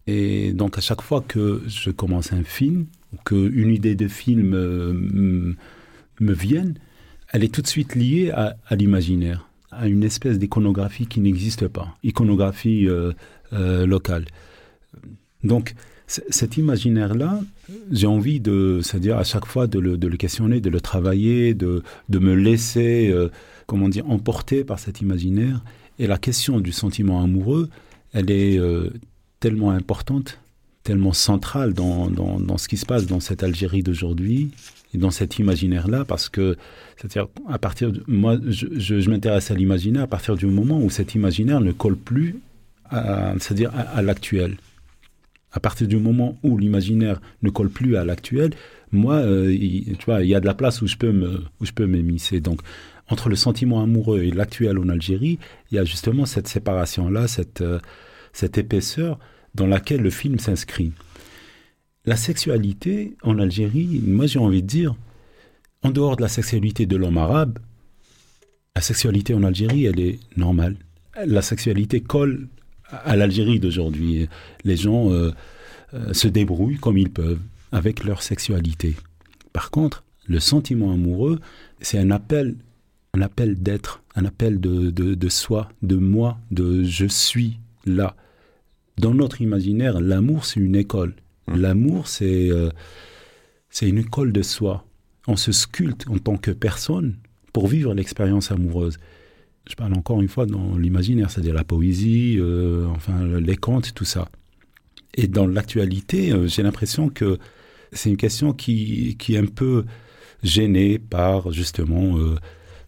[0.07, 2.87] Et donc à chaque fois que je commence un film,
[3.25, 5.55] qu'une idée de film euh,
[6.19, 6.75] me vienne,
[7.29, 11.95] elle est tout de suite liée à, l'imaginaire, à une espèce d'iconographie qui n'existe pas,
[12.03, 13.13] iconographie euh,
[13.85, 14.25] locale.
[15.43, 15.75] Donc
[16.11, 17.39] cet imaginaire-là,
[17.91, 22.33] j'ai envie de, c'est-à-dire à chaque fois de le, questionner, de le travailler, de, me
[22.33, 23.29] laisser, euh,
[23.65, 25.63] comment dire, emporter par cet imaginaire.
[25.99, 27.69] Et la question du sentiment amoureux,
[28.13, 28.89] elle est euh,
[29.39, 30.39] tellement importante,
[30.83, 34.51] tellement centrale dans, dans, ce qui se passe dans cette Algérie d'aujourd'hui
[34.93, 36.57] et dans cet imaginaire-là, parce que,
[36.97, 41.15] c'est-à-dire, à partir de, moi, je, m'intéresse à l'imaginaire à partir du moment où cet
[41.15, 42.35] imaginaire ne colle plus,
[42.91, 44.57] c'est-à-dire à l'actuel
[45.51, 48.51] à partir du moment où l'imaginaire ne colle plus à l'actuel,
[48.91, 51.11] moi, euh, il, tu vois, il y a de la place où je peux
[51.59, 52.39] où je peux m'émisser.
[52.41, 52.61] Donc,
[53.09, 55.39] entre le sentiment amoureux et l'actuel en Algérie,
[55.71, 57.79] il y a justement cette séparation-là, cette, euh,
[58.33, 59.19] cette épaisseur
[59.53, 60.93] dans laquelle le film s'inscrit.
[62.05, 64.95] La sexualité en Algérie, moi j'ai envie de dire,
[65.83, 67.59] en dehors de la sexualité de l'homme arabe,
[68.75, 70.77] la sexualité en Algérie, elle est normale.
[71.25, 72.47] La sexualité colle
[72.91, 74.27] à l'Algérie d'aujourd'hui.
[74.63, 75.31] Les gens euh,
[75.93, 77.39] euh, se débrouillent comme ils peuvent
[77.71, 78.95] avec leur sexualité.
[79.53, 81.39] Par contre, le sentiment amoureux,
[81.81, 82.55] c'est un appel,
[83.13, 88.15] un appel d'être, un appel de, de, soi, de moi, de je suis là.
[88.97, 91.15] Dans notre imaginaire, l'amour, c'est une école.
[91.47, 91.55] Mmh.
[91.55, 92.69] L'amour, c'est euh,
[93.69, 94.85] c'est une école de soi.
[95.27, 97.15] On se sculpte en tant que personne
[97.53, 98.97] pour vivre l'expérience amoureuse
[99.69, 104.05] je parle encore une fois dans l'imaginaire, c'est-à-dire la poésie, euh, enfin les contes, tout
[104.05, 104.27] ça.
[105.15, 107.37] Et dans l'actualité, euh, j'ai l'impression que
[107.91, 109.85] c'est une question qui, qui, est un peu
[110.43, 112.35] gênée par justement euh,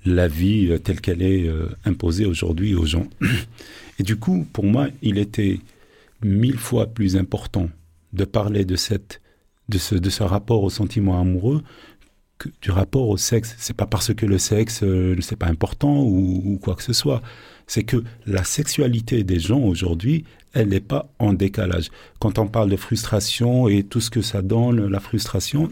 [0.05, 1.49] la vie telle qu'elle est
[1.85, 3.07] imposée aujourd'hui aux gens.
[3.99, 5.59] Et du coup, pour moi, il était
[6.23, 7.69] mille fois plus important
[8.13, 9.21] de parler de, cette,
[9.69, 11.63] de, ce, de ce rapport au sentiment amoureux
[12.61, 13.55] du rapport au sexe.
[13.57, 17.21] C'est pas parce que le sexe euh, c'est pas important ou, quoi que ce soit.
[17.67, 21.89] C'est que la sexualité des gens aujourd'hui, elle n'est pas en décalage.
[22.19, 25.71] Quand on parle de frustration et tout ce que ça donne, la frustration,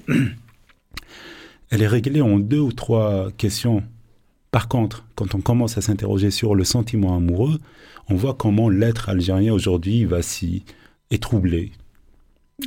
[1.69, 3.83] elle est réglée en deux ou trois questions.
[4.51, 7.59] Par contre, quand on commence à s'interroger sur le sentiment amoureux,
[8.09, 10.63] on voit comment l'être algérien aujourd'hui va s'y
[11.11, 11.71] est troublé.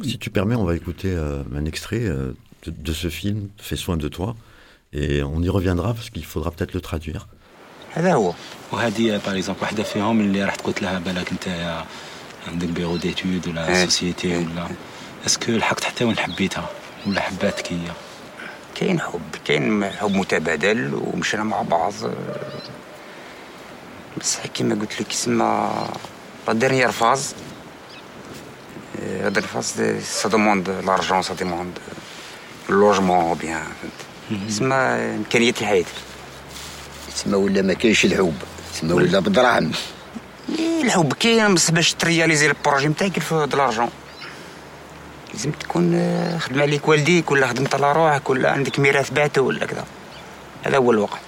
[0.03, 2.05] Si tu permets, on va écouter euh, un extrait.
[2.05, 2.33] Euh,
[2.66, 4.36] de, de ce film, Fais soin de toi.
[4.94, 7.28] Et on y reviendra parce qu'il faudra peut-être le traduire.
[7.94, 8.34] هذا هو
[8.72, 11.48] وهذه باغ اكزومبل واحده فيهم اللي رحت قلت لها بالك انت
[12.48, 14.68] عندك بيرو ديتود ولا سوسيتي ولا
[15.26, 16.70] اسكو لحقت حتى وين حبيتها
[17.08, 17.92] ولا حباتك هي
[18.76, 21.94] كاين حب كاين حب متبادل ومشينا مع بعض
[24.18, 25.72] بصح كيما قلت لك يسمى
[26.48, 27.36] لا ديرنيير فاز
[29.22, 31.80] هذا الفاز سا دوموند لارجون سا دوموند
[32.69, 35.85] لوجمون بيان فهمت؟ يسمى امكانيات الحياة.
[37.15, 38.35] تسمى ولا ما كاينش الحب
[38.75, 39.19] تسمى ولا.
[39.19, 39.73] بدراهم.
[40.85, 43.89] الحب كاين بصح باش ترياليزي البروجي نتاعك د لارجون.
[45.35, 49.85] لازم تكون خدم عليك والديك ولا خدمت على روحك ولا عندك ميراث بعته ولا كذا.
[50.65, 51.19] هذا هو الواقع.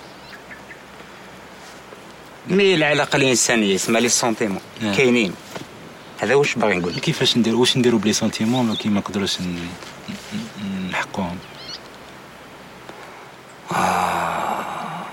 [2.49, 5.35] مي العلاقة الإنسانية؟ اسمها لي سونتيمون كاينين.
[6.18, 9.38] هذا واش باغي نقول؟ كيفاش ندير؟ واش نديرو بلي سونتيمون كي ما نقدروش
[10.95, 11.38] نحقوهم
[13.71, 15.06] آه.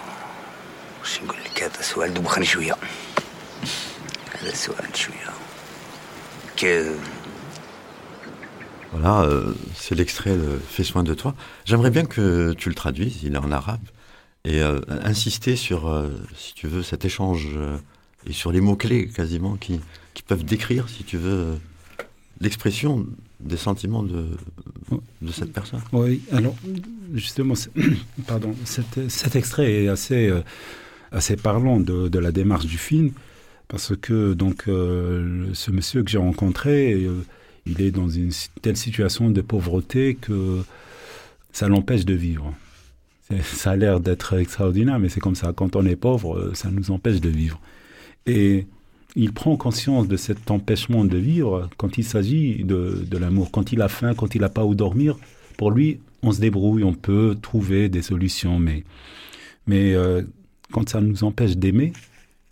[1.00, 2.74] واش نقول لك هذا سؤال دوبخني شويه
[4.32, 5.30] هذا سؤال شويه
[6.58, 6.94] كو
[8.92, 11.34] Voilà, euh, c'est l'extrait de Fais soin de toi.
[11.66, 13.86] J'aimerais bien que tu le traduises, il est en arabe,
[14.44, 17.76] et euh, insister sur, euh, si tu veux, cet échange euh,
[18.26, 19.80] et sur les mots-clés quasiment qui,
[20.14, 21.58] qui peuvent décrire, si tu veux,
[22.40, 23.06] l'expression
[23.43, 24.25] des sentiments de,
[25.21, 25.81] de cette personne.
[25.91, 26.55] Oui, alors
[27.13, 27.53] justement,
[28.27, 30.41] pardon, cet, cet, extrait est assez, euh,
[31.11, 33.11] assez parlant de, de, la démarche du film,
[33.67, 37.23] parce que donc euh, ce monsieur que j'ai rencontré, euh,
[37.65, 40.61] il est dans une telle situation de pauvreté que
[41.51, 42.53] ça l'empêche de vivre.
[43.41, 45.53] Ça a l'air d'être extraordinaire, mais c'est comme ça.
[45.55, 47.59] Quand on est pauvre, ça nous empêche de vivre.
[48.27, 48.67] Et
[49.15, 53.51] il prend conscience de cet empêchement de vivre quand il s'agit de, l'amour.
[53.51, 55.17] Quand il a faim, quand il n'a pas où dormir,
[55.57, 58.59] pour lui, on se débrouille, on peut trouver des solutions.
[58.59, 58.83] Mais,
[59.67, 60.23] mais euh,
[60.71, 61.93] quand ça nous empêche d'aimer,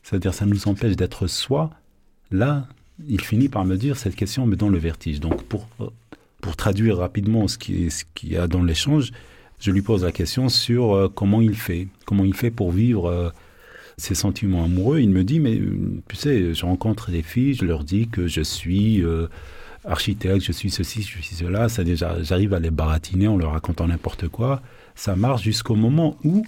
[0.04, 1.72] c'est-à-dire ça nous empêche d'être soi,
[2.30, 2.68] là,
[3.08, 5.20] il finit par me dire cette question me donne le vertige.
[5.20, 5.68] Donc pour,
[6.42, 9.12] pour traduire rapidement ce qu'il ce qu y a dans l'échange,
[9.60, 13.06] je lui pose la question sur euh, comment il fait, comment il fait pour vivre
[13.08, 13.30] euh,
[14.02, 15.00] ses sentiments amoureux.
[15.00, 15.60] Il me dit, mais
[16.08, 19.28] tu sais, je rencontre des filles, je leur dis que je suis euh,
[19.86, 23.52] architecte, je suis ceci, je suis cela, ça déjà, j'arrive à les baratiner en leur
[23.52, 24.62] racontant n'importe quoi.
[24.96, 26.44] Ça marche jusqu'au moment où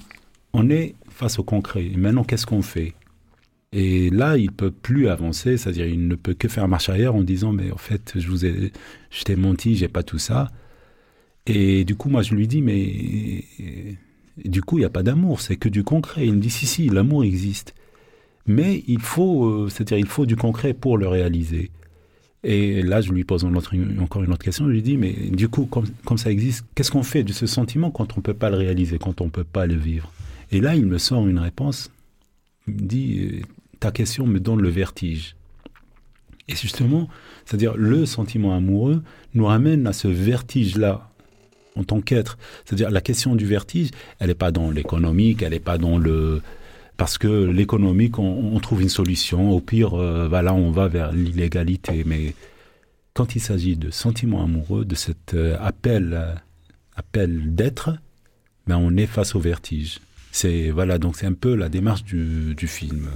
[0.53, 1.85] on est face au concret.
[1.85, 2.93] Et maintenant, qu'est-ce qu'on fait?
[3.71, 7.23] Et là, il peut plus avancer, c'est-à-dire il ne peut que faire marche arrière en
[7.23, 8.71] disant mais en fait, je vous ai,
[9.09, 10.51] je t'ai menti, j'ai pas tout ça.
[11.47, 13.43] Et du coup, moi, je lui dis mais
[14.37, 16.25] du coup, il n'y a pas d'amour, c'est que du concret.
[16.25, 17.73] Il me dit si si, l'amour existe,
[18.47, 21.71] mais il faut, euh, c'est-à-dire il faut du concret pour le réaliser.
[22.43, 24.65] Et là, je lui pose encore une autre question.
[24.65, 27.45] Je lui dis mais du coup, comme, comme ça existe, qu'est-ce qu'on fait de ce
[27.45, 30.11] sentiment quand on peut pas le réaliser, quand on peut pas le vivre?
[30.51, 31.89] Et là, il me sort une réponse.
[32.67, 33.41] Il me dit
[33.79, 35.35] ta question me donne le vertige.
[36.47, 37.07] Et justement,
[37.45, 41.12] c'est-à-dire le sentiment amoureux nous ramène à ce vertige-là
[41.75, 42.37] en tant qu'être.
[42.65, 46.41] C'est-à-dire la question du vertige, elle n'est pas dans l'économique, elle n'est pas dans le...
[46.97, 49.51] Parce que l'économique, on, trouve une solution.
[49.51, 52.03] Au pire, euh, voilà, on va vers l'illégalité.
[52.05, 52.35] Mais
[53.13, 56.35] quand il s'agit de sentiments amoureux, de cet euh, appel, euh,
[56.95, 57.97] appel d'être,
[58.67, 59.99] ben on est face au vertige.
[60.31, 63.09] C'est voilà, donc c'est un peu la démarche du, du film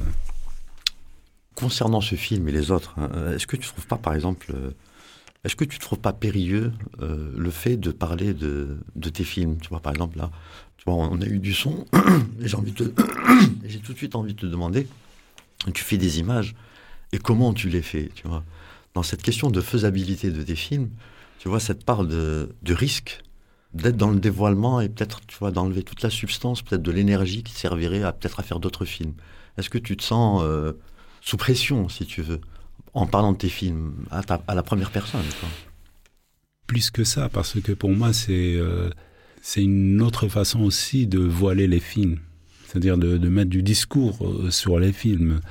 [1.58, 4.52] concernant ce film et les autres, hein, est-ce que tu ne trouves pas, par exemple,
[4.54, 4.70] euh,
[5.44, 8.78] est-ce que tu ne trouves pas périlleux euh, le fait de parler de,
[9.14, 9.58] tes films?
[9.62, 10.32] Tu vois, par exemple, là,
[10.78, 11.86] tu vois, on a eu du son,
[12.42, 12.48] et
[13.70, 14.88] j'ai tout de suite envie de te demander,
[15.74, 16.56] tu fais des images,
[17.12, 18.44] et comment tu les fais, tu vois?
[18.94, 20.90] Dans cette question de faisabilité de tes films,
[21.40, 23.22] tu vois, cette part de, de risque,
[23.74, 27.44] d'être dans le dévoilement et peut-être, tu vois, d'enlever toute la substance, peut-être de l'énergie
[27.44, 29.14] qui servirait à peut-être à faire d'autres films.
[29.58, 30.74] Est-ce que tu te sens euh,
[31.22, 32.42] sous pression, si tu veux,
[32.98, 35.22] en parlant de tes films, à, la première personne.
[36.66, 38.90] Plus que ça, parce que pour moi, c'est euh,
[39.42, 42.18] c'est une autre façon aussi de voiler les films,
[42.66, 45.42] c'est-à-dire de, mettre du discours euh, sur les films.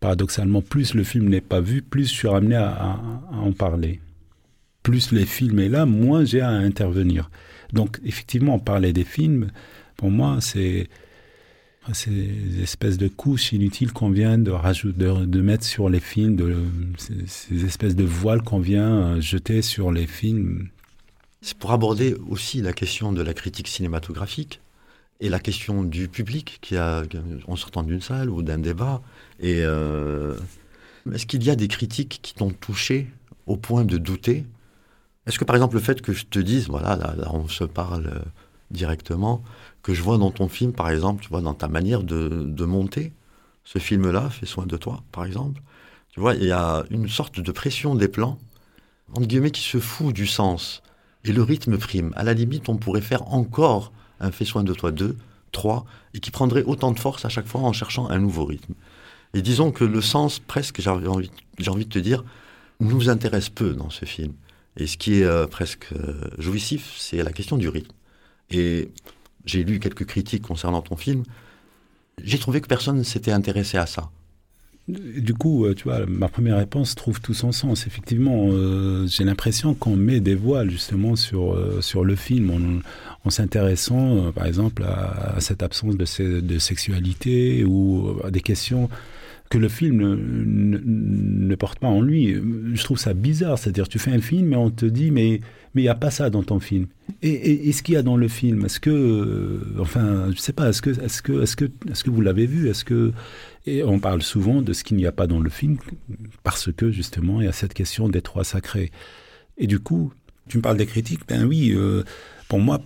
[0.00, 2.98] Paradoxalement, plus le film n'est pas vu, plus je suis ramené à
[3.32, 4.00] en parler.
[4.82, 7.30] Plus les films est là, moins j'ai à intervenir.
[7.72, 9.50] Donc, effectivement, parler des films,
[9.96, 10.88] pour moi, c'est
[11.92, 17.26] ces espèces de couches inutiles qu'on vient de, de, de, mettre sur les films, ces,
[17.26, 20.68] ces espèces de voiles qu'on vient jeter sur les films.
[21.42, 24.60] C'est pour aborder aussi la question de la critique cinématographique
[25.20, 27.02] et la question du public qui a,
[27.46, 29.02] en sortant d'une salle ou d'un débat.
[29.42, 30.34] Euh,
[31.12, 33.10] est-ce qu'il y a des critiques qui t'ont touché
[33.46, 34.46] au point de douter?
[35.26, 37.64] Est-ce que par exemple le fait que je te dise, voilà, là, là on se
[37.64, 38.22] parle
[38.70, 39.42] directement,
[39.84, 42.64] que je vois dans ton film, par exemple, tu vois, dans ta manière de, de
[42.64, 43.12] monter
[43.64, 45.60] ce film-là, Fais soin de toi, par exemple.
[46.10, 48.38] Tu vois, il y a une sorte de pression des plans,
[49.14, 50.82] entre guillemets, qui se fout du sens.
[51.24, 52.12] Et le rythme prime.
[52.16, 55.16] À la limite, on pourrait faire encore un Fais soin de toi 2,
[55.52, 58.74] 3, et qui prendrait autant de force à chaque fois en cherchant un nouveau rythme.
[59.34, 61.30] Et disons que le sens, presque, j'ai envie,
[61.66, 62.24] envie de te dire,
[62.80, 64.32] nous intéresse peu dans ce film.
[64.78, 67.92] Et ce qui est euh, presque euh, jouissif, c'est la question du rythme.
[68.50, 68.88] Et
[69.44, 71.22] j'ai lu quelques critiques concernant ton film.
[72.22, 74.10] J'ai trouvé que personne ne s'était intéressé à ça.
[74.86, 77.86] Du coup, euh, tu vois, ma première réponse trouve tout son sens.
[77.86, 78.50] Effectivement,
[79.06, 82.82] j'ai l'impression qu'on met des voiles justement sur, sur le film
[83.24, 88.90] en, s'intéressant, par exemple, à, cette absence de, de, sexualité ou à des questions
[89.54, 89.98] que le film
[90.46, 92.34] ne, porte pas en lui.
[92.74, 93.56] Je trouve ça bizarre.
[93.56, 95.40] C'est-à-dire, tu fais un film et on te dit, mais
[95.74, 96.86] mais il n'y a pas ça dans ton film.
[97.22, 100.68] Et, ce qu'il y a dans le film, est-ce que, euh, enfin, je sais pas,
[100.68, 102.68] est-ce que, est-ce que, est-ce que, est-ce que vous l'avez vu?
[102.68, 103.12] Est-ce que,
[103.66, 105.78] et on parle souvent de ce qu'il n'y a pas dans le film
[106.42, 108.92] parce que justement il y a cette question des trois sacrés.
[109.58, 110.12] Et du coup,
[110.48, 111.22] tu me parles des critiques.
[111.26, 112.04] Ben oui, euh,
[112.48, 112.80] pour moi,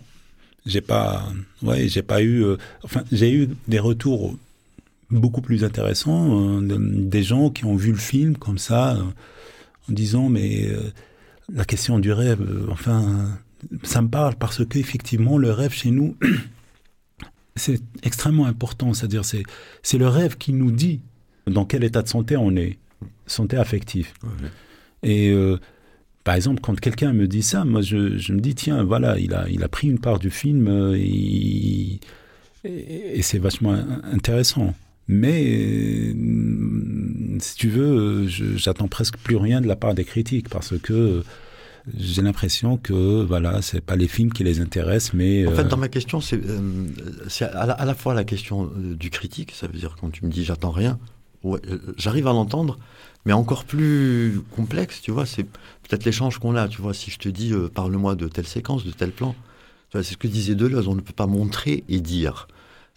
[0.64, 1.30] j'ai pas,
[1.62, 4.36] ouais, j'ai pas eu, euh, enfin, j'ai eu des retours
[5.10, 9.02] beaucoup plus intéressant, euh, des gens qui ont vu le film comme ça, euh,
[9.88, 10.92] en disant mais euh,
[11.52, 13.38] la question du rêve, enfin,
[13.82, 16.16] ça me parle parce qu'effectivement le rêve chez nous,
[17.56, 19.44] c'est extrêmement important, c'est-à-dire c'est
[19.82, 21.00] c'est le rêve qui nous dit
[21.46, 22.78] dans quel état de santé on est,
[23.26, 24.12] santé affective.
[25.02, 25.34] Et
[26.24, 29.32] par exemple, quand quelqu'un me dit ça, moi je, je, me dis tiens voilà, il
[29.32, 32.00] a il a pris une part du film et,
[32.64, 33.72] et c'est vachement
[34.12, 34.74] intéressant.
[35.08, 40.78] Mais euh, si tu veux, j'attends presque plus rien de la part des critiques parce
[40.78, 41.24] que
[41.96, 45.68] j'ai l'impression que voilà, c'est pas les films qui les intéressent, mais en fait, euh,
[45.68, 46.86] dans ma question, c'est euh,
[47.40, 50.44] à, à, la fois la question du critique, ça veut dire quand tu me dis
[50.44, 50.98] j'attends rien,
[51.42, 51.60] ouais,
[51.96, 52.76] j'arrive à l'entendre,
[53.24, 57.18] mais encore plus complexe, tu vois, c'est peut-être l'échange qu'on a, tu vois, si je
[57.18, 59.34] te dis parle-moi de telle séquence, de tel plan,
[59.94, 62.48] c'est ce que disait Deleuze, on ne peut pas montrer et dire.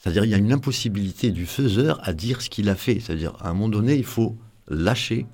[0.02, 3.00] C'est-à-dire il y a une impossibilité du faiseur à dire ce qu'il a fait.
[3.00, 4.36] C'est-à-dire à un moment donné, il faut
[4.68, 5.28] lâcher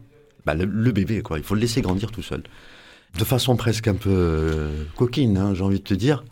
[0.45, 1.38] bah, le, bébé, quoi.
[1.38, 2.43] Il faut le laisser grandir tout seul.
[3.17, 6.25] De façon presque un peu euh, coquine, hein, j'ai envie de te dire.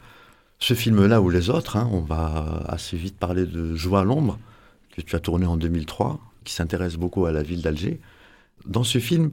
[0.60, 4.38] Ce film-là ou les autres, hein, on va assez vite parler de Joie à l'ombre,
[4.96, 8.00] que tu as tourné en 2003, qui s'intéresse beaucoup à la ville d'Alger.
[8.66, 9.32] Dans ce film,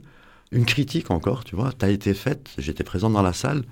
[0.52, 3.62] une critique encore, tu vois, t'as été faite, j'étais présent dans la salle,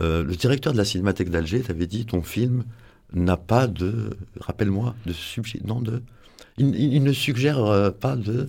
[0.00, 2.64] euh, le directeur de la Cinémathèque d'Alger t'avait dit ton film
[3.12, 5.14] n'a pas de, rappelle-moi, de
[5.66, 6.02] non de,
[6.58, 8.48] il, ne suggère euh, pas de,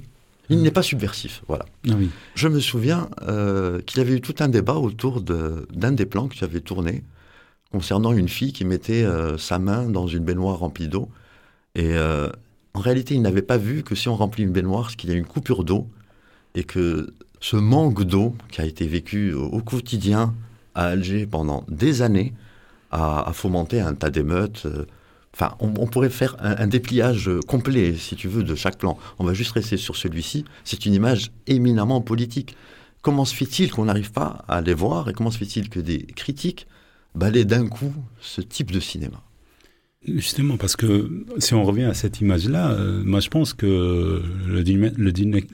[0.49, 1.65] il n'est pas subversif, voilà.
[1.89, 1.93] Ah
[2.35, 6.27] Je me souviens euh, qu'il y avait eu tout un débat autour d'un des plans
[6.27, 7.03] que tu avais tourné
[7.71, 11.09] concernant une fille qui mettait euh, sa main dans une baignoire remplie d'eau.
[11.75, 11.95] Et
[12.73, 15.15] en réalité, il n'avait pas vu que si on remplit une baignoire, qu'il y a
[15.15, 15.87] une coupure d'eau
[16.55, 20.33] et que ce manque d'eau qui a été vécu au quotidien
[20.75, 22.33] à Alger pendant des années,
[22.91, 24.63] à, fomenter un tas d'émeutes.
[24.65, 24.85] Euh,
[25.33, 28.97] enfin, on, pourrait faire un, dépliage complet, si tu veux, de chaque plan.
[29.19, 30.45] On va juste rester sur celui-ci.
[30.63, 32.55] C'est une image éminemment politique.
[33.01, 35.99] Comment se fait-il qu'on n'arrive pas à les voir et comment se fait-il que des
[36.03, 36.67] critiques
[37.15, 39.23] balaient d'un coup ce type de cinéma?
[40.05, 44.63] Justement, parce que si on revient à cette image-là, euh, moi je pense que le,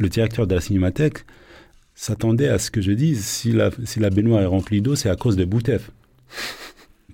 [0.08, 1.26] directeur de la cinémathèque
[1.96, 5.10] s'attendait à ce que je dise si la, si la baignoire est remplie d'eau, c'est
[5.10, 5.90] à cause de Boutef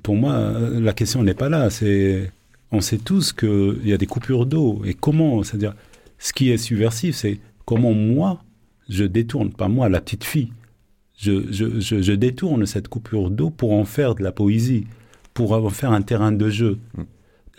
[0.04, 1.70] pour moi, la question n'est pas là.
[1.70, 2.32] C'est,
[2.72, 4.82] on sait tous qu'il y a des coupures d'eau.
[4.86, 5.76] Et comment, c'est-à-dire,
[6.18, 8.44] ce qui est subversif, c'est comment moi,
[8.90, 10.52] je détourne, pas moi, la petite fille,
[11.18, 14.88] je, je, je, détourne cette coupure d'eau pour en faire de la poésie,
[15.34, 16.80] pour en faire un terrain de jeu.
[16.98, 17.04] Mm.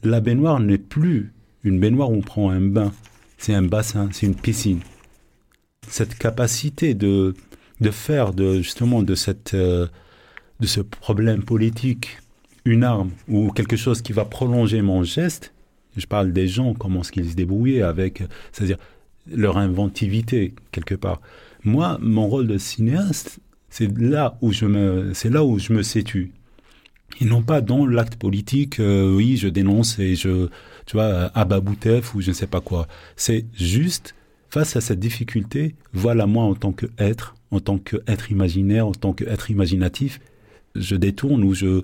[0.04, 2.92] La baignoire n'est plus une baignoire où on prend un bain.
[3.38, 4.80] C'est un bassin, c'est une piscine.
[5.88, 7.34] Cette capacité de,
[7.80, 9.86] de faire de, justement de, cette, euh,
[10.60, 12.18] de ce problème politique
[12.64, 15.52] une arme ou quelque chose qui va prolonger mon geste,
[15.96, 18.22] je parle des gens, comment est-ce qu'ils se débrouillaient avec,
[18.52, 18.78] c'est-à-dire
[19.30, 21.20] leur inventivité quelque part.
[21.64, 25.82] Moi, mon rôle de cinéaste, c'est là où je me, c'est là où je me
[25.82, 26.32] situe.
[27.20, 30.48] Et non pas dans l'acte politique, euh, oui, je dénonce et je,
[30.86, 32.88] tu vois, Ababoutef ou je ne sais pas quoi.
[33.16, 34.14] C'est juste,
[34.48, 39.12] face à cette difficulté, voilà moi en tant qu'être, en tant qu'être imaginaire, en tant
[39.12, 40.20] qu'être imaginatif,
[40.74, 41.82] je détourne ou je,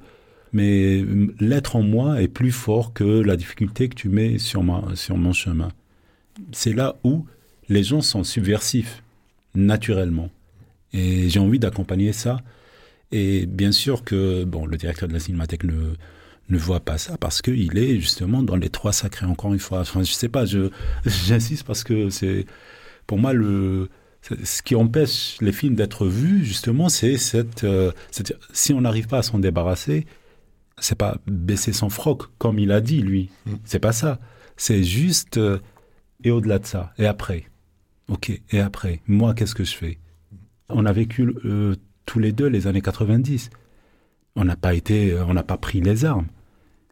[0.52, 1.04] mais
[1.40, 5.16] l'être en moi est plus fort que la difficulté que tu mets sur, ma, sur
[5.16, 5.70] mon chemin.
[6.52, 7.26] C'est là où
[7.68, 9.02] les gens sont subversifs,
[9.54, 10.30] naturellement.
[10.92, 12.40] Et j'ai envie d'accompagner ça.
[13.12, 15.94] Et bien sûr que bon, le directeur de la cinémathèque ne,
[16.48, 19.80] ne voit pas ça parce qu'il est justement dans les trois sacrés, encore une fois.
[19.80, 20.44] Enfin, je sais pas,
[21.04, 22.46] j'insiste parce que c'est,
[23.06, 23.88] pour moi, le,
[24.44, 27.92] ce qui empêche les films d'être vus, justement, c'est cette, euh,
[28.52, 30.06] si on n'arrive pas à s'en débarrasser,
[30.80, 33.30] c'est pas baisser son froc, comme il a dit, lui.
[33.46, 33.54] Mm.
[33.64, 34.18] C'est pas ça.
[34.56, 35.58] C'est juste, euh,
[36.24, 37.46] et au-delà de ça, et après.
[38.08, 39.98] Ok, et après, moi, qu'est-ce que je fais?
[40.68, 41.74] On a vécu euh,
[42.06, 43.50] tous les deux les années 90.
[44.36, 46.26] On n'a pas été, on n'a pas pris les armes,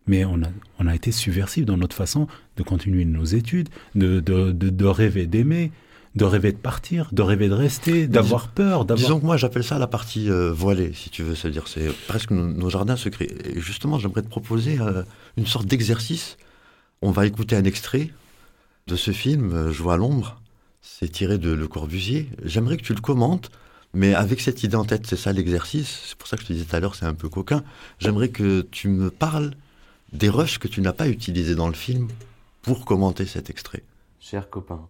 [0.07, 2.27] mais on a, on a été subversif dans notre façon
[2.57, 5.73] de continuer nos études, de, de, de, rêver d'aimer,
[6.17, 8.87] de rêver de partir, de rêver de rester, d'avoir peur.
[8.87, 12.31] Disons que moi j'appelle ça la partie euh, voilée, si tu veux, c'est-à-dire c'est presque
[12.31, 13.29] nos, jardins secrets.
[13.45, 15.03] Et justement, j'aimerais te proposer euh,
[15.37, 16.39] une sorte d'exercice.
[17.03, 18.11] On va écouter un extrait
[18.87, 20.41] de ce film, Je vois à l'ombre,
[20.81, 22.31] c'est tiré de Le Corbusier.
[22.43, 23.51] J'aimerais que tu le commentes,
[23.93, 26.05] mais avec cette idée en tête, c'est ça l'exercice.
[26.07, 27.63] C'est pour ça que je te disais tout à l'heure, c'est un peu coquin.
[27.99, 29.53] J'aimerais que tu me parles
[30.15, 32.09] des rushs que tu n'as pas utilisés dans le film
[32.63, 33.83] pour commenter cet extrait.
[34.21, 34.89] Cher copain,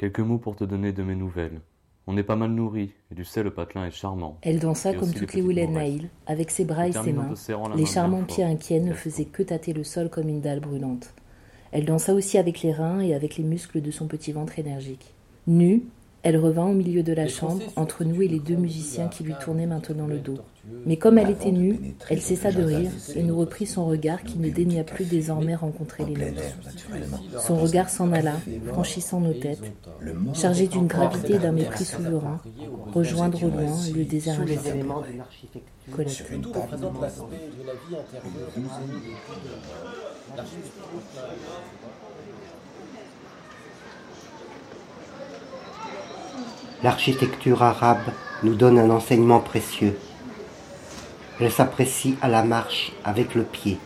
[0.00, 1.60] quelques mots pour te donner de mes nouvelles.
[2.06, 4.38] On est pas mal nourri, et tu sais, le patelin est charmant.
[4.40, 7.34] Elle dansa comme toutes les Willen Naïl, avec ses bras et ses mains.
[7.76, 11.12] Les charmants pieds inquiets ne faisaient que tâter le sol comme une dalle brûlante.
[11.70, 15.12] Elle dansa aussi avec les reins et avec les muscles de son petit ventre énergique.
[15.46, 15.84] Nue,
[16.22, 19.34] elle revint au milieu de la chambre, entre nous et les deux musiciens qui lui
[19.42, 20.38] tournaient maintenant le dos.
[20.84, 24.38] Mais comme elle était nue, elle cessa de rire et nous reprit son regard qui
[24.38, 27.40] ne daigna plus désormais rencontrer les nôtres.
[27.40, 28.34] Son regard s'en alla,
[28.66, 29.72] franchissant nos têtes,
[30.34, 32.40] chargé d'une gravité et d'un mépris souverain,
[32.92, 34.86] rejoindre au loin le désert invincible.
[46.82, 48.10] L'architecture arabe
[48.42, 49.98] nous donne un enseignement précieux.
[51.38, 53.78] Elle s'apprécie à la marche avec le pied.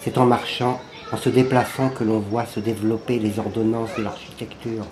[0.00, 0.80] C'est en marchant,
[1.12, 4.86] en se déplaçant que l'on voit se développer les ordonnances de l'architecture.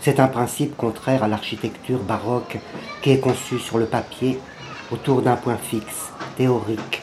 [0.00, 2.58] C'est un principe contraire à l'architecture baroque
[3.02, 4.38] qui est conçue sur le papier
[4.90, 7.02] autour d'un point fixe, théorique,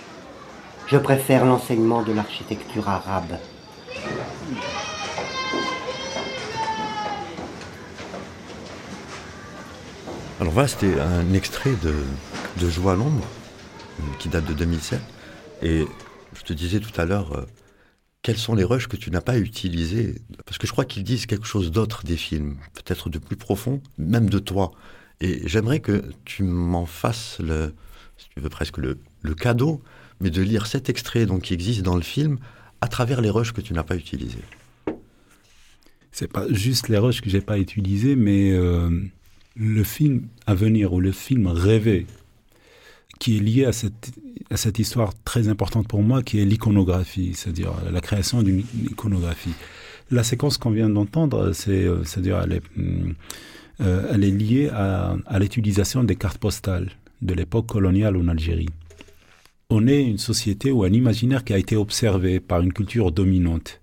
[0.88, 3.38] je préfère l'enseignement de l'architecture arabe.
[10.42, 11.94] Alors voilà, c'était un extrait de,
[12.60, 13.24] de Joie à l'ombre,
[14.00, 15.00] euh, qui date de 2007.
[15.62, 15.86] Et
[16.36, 17.46] je te disais tout à l'heure, euh,
[18.24, 20.16] quels sont les rushs que tu n'as pas utilisés?
[20.48, 23.84] Parce que je crois qu'ils disent quelque chose d'autre des films, peut-être de plus profond,
[24.00, 24.72] même de toi.
[25.20, 27.76] Et j'aimerais que tu m'en fasses, le,
[28.18, 29.84] si tu veux presque, le, le cadeau
[30.22, 32.40] mais de lire cet extrait donc, qui existe dans le film
[32.82, 34.44] à travers les rushs que tu n'as pas utilisés.
[36.12, 38.90] C'est pas juste les rushs que j'ai pas utilisés, mais euh,
[39.56, 42.06] le film à venir ou le film rêvé
[43.20, 44.12] qui est lié à cette,
[44.50, 49.54] à cette histoire très importante pour moi, qui est l'iconographie, c'est-à-dire la création d'une iconographie.
[50.10, 52.64] La séquence qu'on vient d'entendre, euh, c'est-à-dire elle est,
[53.82, 56.90] euh, elle est liée à, à l'utilisation des cartes postales
[57.22, 58.70] de l'époque coloniale en Algérie
[59.72, 63.81] on est une société ou un imaginaire qui a été observé par une culture dominante.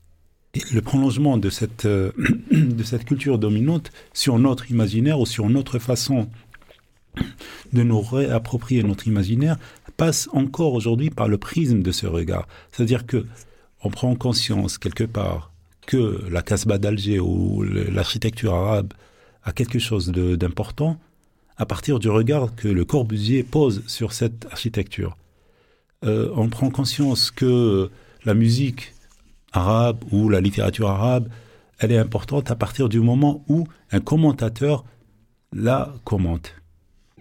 [0.72, 2.12] Le prolongement de cette, euh,
[2.50, 6.28] de cette culture dominante sur notre imaginaire ou sur notre façon
[7.72, 9.56] de nous réapproprier notre imaginaire
[9.96, 12.46] passe encore aujourd'hui par le prisme de ce regard.
[12.70, 13.26] C'est-à-dire que
[13.82, 15.52] on prend conscience quelque part
[15.86, 18.92] que la Casbah d'Alger ou l'architecture arabe
[19.44, 20.98] a quelque chose d'important
[21.56, 25.16] à partir du regard que le Corbusier pose sur cette architecture.
[26.04, 27.90] Euh, on prend conscience que
[28.24, 28.92] la musique
[29.53, 31.28] arabe ou la littérature arabe,
[31.78, 34.84] elle est importante à partir du moment où un commentateur
[35.53, 36.55] la commente.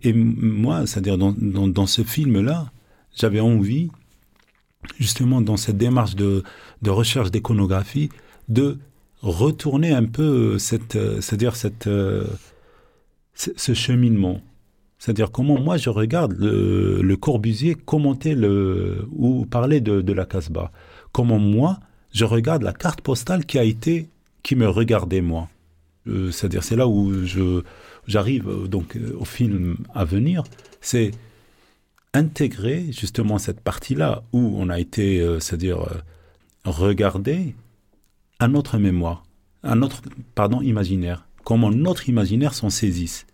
[0.03, 2.71] Et moi, c'est-à-dire dans, ce film-là,
[3.15, 3.89] j'avais envie,
[4.99, 6.43] justement dans cette démarche de,
[6.86, 8.09] recherche d'iconographie,
[8.47, 8.78] de
[9.21, 11.89] retourner un peu cette, c'est-à-dire cette,
[13.34, 14.41] ce cheminement.
[14.99, 20.71] C'est-à-dire comment moi je regarde le, Corbusier commenter le, ou parler de, la Casbah.
[21.11, 21.80] Comment moi
[22.13, 24.09] je regarde la carte postale qui a été,
[24.43, 25.49] qui me regardait moi.
[26.07, 27.13] Euh, c'est-à-dire c'est là où
[28.07, 30.43] j'arrive euh, donc euh, au film à venir,
[30.79, 31.11] c'est
[32.13, 35.85] intégrer justement cette partie-là où on a été, c'est-à-dire
[36.65, 37.53] regarder
[38.39, 39.23] à notre mémoire,
[39.61, 40.01] à notre
[40.33, 43.27] pardon imaginaire, comment notre imaginaire s'en saisisse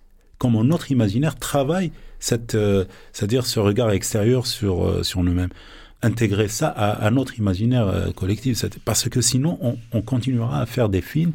[0.43, 5.51] comment notre imaginaire travaille cette, euh, c'est-à-dire ce regard extérieur sur, euh, sur nous-mêmes.
[6.03, 11.01] Intégrer ça à, notre imaginaire euh, collectif, parce que sinon on, continuera à faire des
[11.01, 11.33] films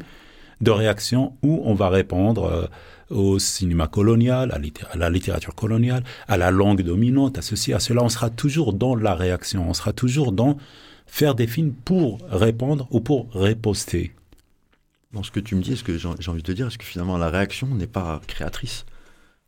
[0.61, 2.69] de réaction où on va répondre
[3.09, 8.03] au cinéma colonial, à, la littérature coloniale, à la langue dominante, à ceci, à cela.
[8.03, 10.57] On sera toujours dans la réaction, on sera toujours dans
[11.07, 14.13] faire des films pour répondre ou pour riposter.
[15.11, 16.85] Dans ce que tu me dis, ce que j'ai envie de te dire, est-ce que
[16.85, 18.85] finalement la réaction n'est pas créatrice?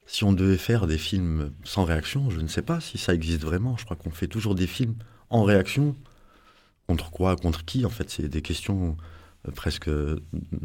[0.08, 3.44] Si on devait faire des films sans réaction, je ne sais pas si ça existe
[3.44, 3.78] vraiment.
[3.78, 4.96] Je crois qu'on fait toujours des films
[5.32, 5.96] en réaction.
[6.88, 8.98] Contre quoi Contre qui En fait, c'est des questions
[9.48, 10.20] euh, presque euh,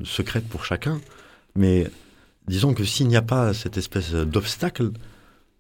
[0.05, 1.01] secrètes pour chacun.
[1.55, 1.87] Mais
[2.49, 4.91] disons que s'il n'y a pas cette espèce d'obstacle,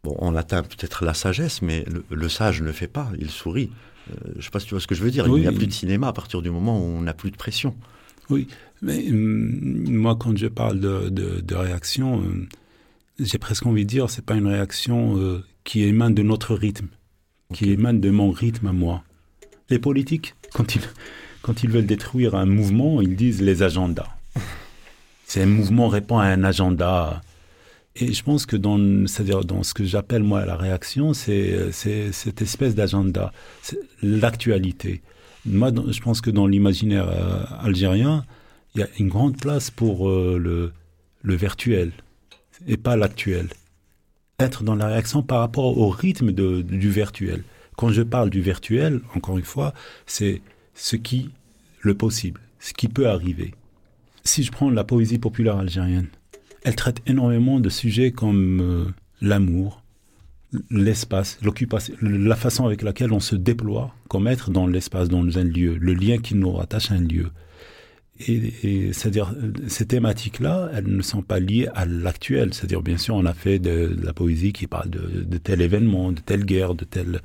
[0.04, 3.70] bon, on atteint peut-être la sagesse, mais le, sage ne le fait pas, il sourit.
[4.10, 5.26] Euh, je ne sais pas si tu vois ce que je veux dire.
[5.26, 7.36] Il n'y a plus de cinéma à partir du moment où on n'a plus de
[7.36, 7.74] pression.
[8.28, 8.48] Oui,
[8.82, 12.48] mais hum, moi, quand je parle de, réaction, hum,
[13.18, 16.88] j'ai presque envie de dire, c'est pas une réaction euh, qui émane de notre rythme,
[17.52, 19.02] qui émane de mon rythme à moi.
[19.70, 20.82] Les politiques, quand ils,
[21.42, 24.08] quand ils veulent détruire un mouvement, ils disent les agendas.
[25.26, 27.20] C'est un mouvement répond à un agenda.
[27.96, 32.42] Et je pense que dans, c'est-à-dire dans ce que j'appelle moi la réaction, c'est, cette
[32.42, 33.32] espèce d'agenda,
[34.02, 35.02] l'actualité.
[35.46, 38.24] Moi, je pense que dans l'imaginaire euh, algérien,
[38.74, 40.72] il y a une grande place pour euh, le,
[41.22, 41.92] le virtuel
[42.66, 43.48] et pas l'actuel.
[44.38, 47.42] Être dans la réaction par rapport au rythme du virtuel.
[47.76, 49.72] Quand je parle du virtuel, encore une fois,
[50.06, 50.42] c'est
[50.74, 51.30] ce qui,
[51.80, 53.54] le possible, ce qui peut arriver.
[54.24, 56.08] Si je prends la poésie populaire algérienne,
[56.64, 58.84] elle traite énormément de sujets comme euh,
[59.20, 59.82] l'amour,
[60.70, 65.44] l'espace, l'occupation, la façon avec laquelle on se déploie comme être dans l'espace, dans un
[65.44, 67.30] lieu, le lien qui nous rattache à un lieu.
[68.18, 69.34] C'est-à-dire,
[69.68, 72.54] ces thématiques-là, elles ne sont pas liées à l'actuel.
[72.54, 76.12] C'est-à-dire, bien sûr, on a fait de, la poésie qui parle de, de, tel événement,
[76.12, 77.20] de telle guerre, de tel.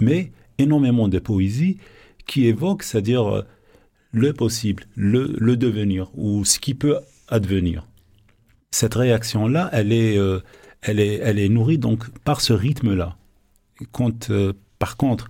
[0.00, 1.78] Mais énormément de poésie
[2.26, 3.44] qui évoque, c'est-à-dire
[4.12, 7.86] le possible, le, le, devenir ou ce qui peut advenir.
[8.70, 10.40] Cette réaction-là, elle est, euh,
[10.82, 13.16] elle est, elle est nourrie donc par ce rythme-là.
[14.30, 15.28] Euh, par contre,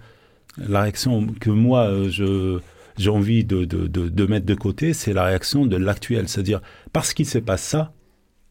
[0.58, 2.60] la réaction que moi euh, je
[2.96, 6.28] j'ai envie de, de, de, mettre de côté, c'est la réaction de l'actuel.
[6.28, 6.60] C'est-à-dire,
[6.92, 7.92] parce qu'il se passe ça,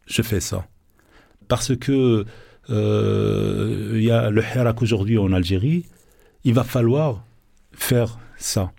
[0.05, 0.67] je fais ça.
[1.47, 2.25] Parce que
[2.69, 5.85] il y a le Hirak aujourd'hui en Algérie,
[6.43, 7.25] il va falloir
[7.73, 8.71] faire ça.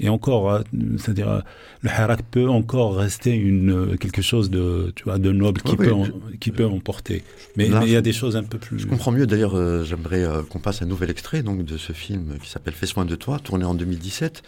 [0.00, 0.62] Et encore, hein,
[0.96, 1.42] c'est-à-dire,
[1.82, 5.92] le harak peut encore rester une, quelque chose de, tu vois, de noble qui, peut,
[6.38, 7.24] qui peut emporter.
[7.56, 8.78] Mais, il y a des choses un peu plus.
[8.78, 9.26] Je comprends mieux.
[9.26, 12.74] D'ailleurs, euh, j'aimerais euh, qu'on passe un nouvel extrait donc, de ce film qui s'appelle
[12.74, 14.44] Fais soin de toi, tourné en 2017.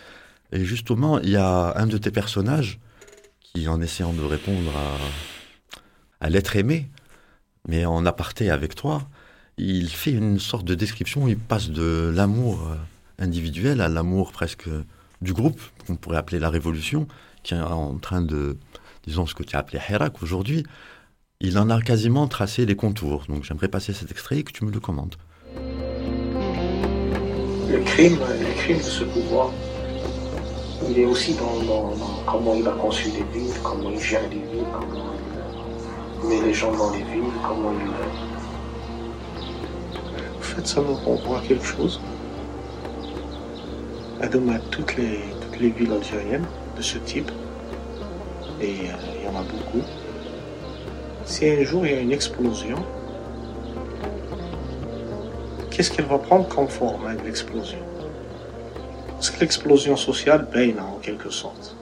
[0.52, 2.78] Et justement, il y a un de tes personnages
[3.42, 6.88] qui, en essayant de répondre à, à l'être aimé,
[7.66, 9.08] mais en aparté avec toi,
[9.58, 11.26] il fait une sorte de description.
[11.26, 12.76] Il passe de l'amour euh,
[13.18, 14.68] individuel à l'amour presque
[15.20, 17.06] du groupe, qu'on pourrait appeler la révolution,
[17.42, 18.56] qui est en train de,
[19.06, 20.64] disons ce que tu as appelé Hirak aujourd'hui,
[21.40, 23.24] il en a quasiment tracé les contours.
[23.28, 25.16] Donc j'aimerais passer cet extrait et que tu me le commandes.
[27.68, 29.50] Le crime, le crime de ce pouvoir,
[30.88, 31.94] il est aussi dans,
[32.26, 35.14] comment il a conçu les villes, comment il gère les villes, comment
[36.22, 37.90] il met les gens dans les villes, comment il...
[40.36, 42.00] En fait, ça me renvoie quelque chose
[44.22, 44.28] à
[44.70, 46.46] toutes les, toutes les villes algériennes
[46.76, 47.30] de ce type,
[48.60, 49.82] et euh, il y en a beaucoup.
[51.24, 52.84] Si un jour il y a une explosion,
[55.70, 57.78] qu'est-ce qu'elle va prendre comme forme, hein, l'explosion?
[59.12, 61.76] Parce que l'explosion sociale paye en quelque sorte.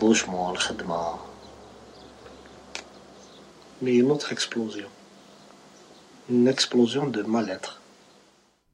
[0.00, 0.58] Logement, le
[3.82, 4.88] Mais une autre explosion.
[6.30, 7.79] Une explosion de mal-être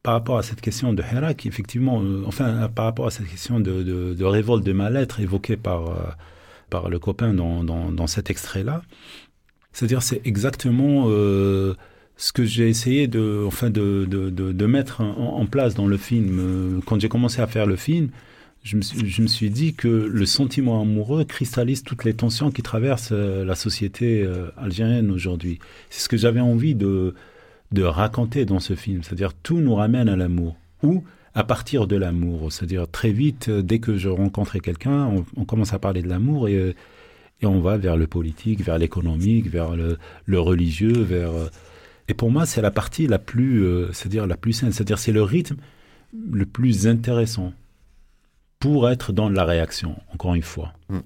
[0.07, 3.59] par rapport à cette question de Hirak, effectivement, euh, enfin, par rapport à cette question
[3.59, 5.95] de, révolte de mal-être évoquée par, euh,
[6.71, 8.83] par le copain dans, dans, cet extrait-là,
[9.73, 11.75] c'est-à-dire c'est exactement euh,
[12.17, 16.81] ce que j'ai essayé de, enfin, de, de mettre en, place dans le film.
[16.87, 18.11] Quand j'ai commencé à faire le film,
[18.63, 22.63] je me, je me, suis, dit que le sentiment amoureux cristallise toutes les tensions qui
[22.63, 24.25] traversent la société
[24.57, 25.59] algérienne aujourd'hui.
[25.91, 27.13] C'est ce que j'avais envie de
[27.77, 29.03] de raconter dans ce film.
[29.03, 30.57] C'est-à-dire tout nous ramène à l'amour.
[30.83, 31.05] Ou
[31.35, 32.51] à partir de l'amour.
[32.51, 36.49] C'est-à-dire très vite, euh, dès que je rencontrais quelqu'un, on, commence à parler de l'amour
[36.49, 36.75] et, euh,
[37.43, 41.33] et, on va vers le politique, vers l'économique, vers le, religieux, vers...
[41.33, 41.49] Euh,
[42.09, 44.71] et pour moi, c'est la partie la plus, c'est-à-dire la plus saine.
[44.73, 45.57] C'est-à-dire c'est le rythme
[46.33, 47.53] le plus intéressant
[48.61, 50.73] pour être dans la réaction, encore une fois.
[50.89, 51.01] Mm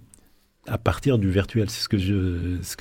[0.71, 1.69] à partir du virtuel.
[1.69, 1.99] C'est ce que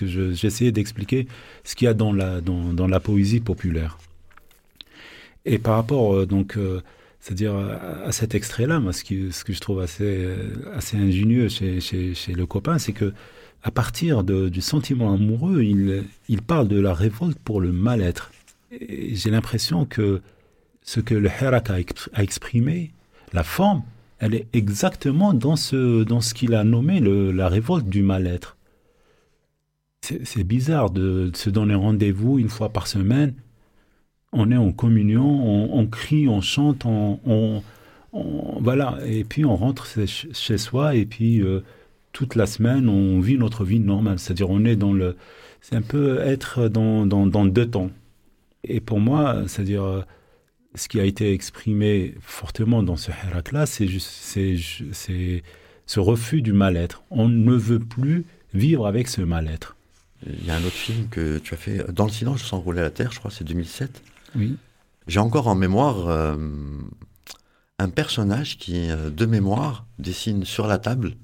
[0.08, 1.28] je, j'essayais d'expliquer,
[1.64, 3.98] ce qu'il y a dans la, dans, dans, la poésie populaire.
[5.46, 6.82] Et par rapport, euh, donc, euh,
[7.20, 10.36] c'est-à-dire à, cet extrait-là, ce, ce que je trouve assez, euh,
[10.76, 13.14] assez ingénieux chez, chez, le copain, c'est que
[13.62, 18.32] à partir du sentiment amoureux, il, il parle de la révolte pour le mal-être.
[18.72, 20.22] J'ai l'impression que
[20.82, 22.94] ce que le Herak a exprimé,
[23.34, 23.84] la forme,
[24.20, 28.58] elle est exactement dans ce, dans ce qu'il a nommé la révolte du mal-être.
[30.02, 33.34] C'est bizarre de, se donner rendez-vous une fois par semaine.
[34.32, 37.64] On est en communion, on, crie, on chante, on,
[38.12, 41.62] voilà, et puis on rentre chez soi et puis euh,
[42.12, 44.20] toute la semaine, on vit notre vie normale.
[44.20, 45.16] C'est-à-dire, on est dans le.
[45.62, 47.90] C'est un peu être dans, dans, dans deux temps.
[48.64, 50.06] Et pour moi, c'est-à-dire,
[50.76, 53.88] ce qui a été exprimé fortement dans ce Hirak-là, c'est
[54.58, 57.04] ce refus du mal-être.
[57.10, 59.76] On ne veut plus vivre avec ce mal-être.
[60.28, 62.82] Il y a un autre film que tu as fait, Dans le silence, sans rouler
[62.82, 64.02] la terre, je crois, c'est 2007.
[64.36, 64.58] Oui.
[65.08, 66.36] J'ai encore en mémoire euh,
[67.80, 71.16] un personnage qui, euh, de mémoire, dessine sur la table,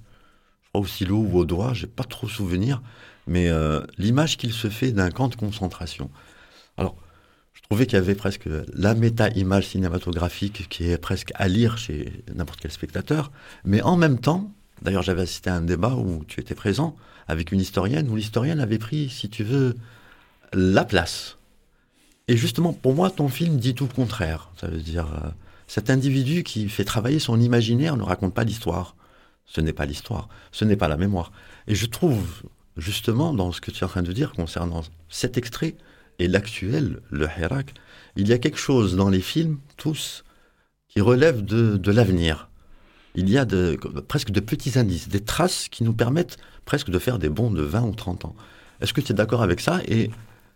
[0.64, 2.82] je crois au stylo ou au doigt, j'ai pas trop souvenir,
[3.28, 6.10] mais euh, l'image qu'il se fait d'un camp de concentration.
[6.78, 6.96] Alors,
[7.70, 12.59] trouvais qu'il y avait presque la méta-image cinématographique qui est presque à lire chez n'importe
[12.61, 13.32] quel spectateur,
[13.63, 14.51] mais en même temps,
[14.82, 16.95] d'ailleurs j'avais assisté à un débat où tu étais présent
[17.28, 19.76] avec une historienne, où l'historienne avait pris, si tu veux,
[20.53, 21.38] la place.
[22.28, 24.49] Et justement, pour moi, ton film dit tout le contraire.
[24.59, 25.30] Ça veut dire, euh,
[25.68, 28.95] cet individu qui fait travailler son imaginaire ne raconte pas l'histoire.
[29.45, 31.32] Ce n'est pas l'histoire, ce n'est pas la mémoire.
[31.68, 32.43] Et je trouve,
[32.78, 35.76] justement, dans ce que tu es en train de dire concernant cet extrait
[36.20, 37.74] et l'actuel, le Hirak,
[38.16, 40.24] il y a quelque chose dans les films, tous,
[40.88, 42.49] qui relève de, de l'avenir.
[43.16, 43.45] Il y a
[44.07, 47.61] presque de petits indices, des traces qui nous permettent presque de faire des bons de
[47.61, 48.36] 20 ou 30 ans.
[48.82, 49.82] Est-ce que tu es d'accord avec ça?
[49.88, 50.09] Et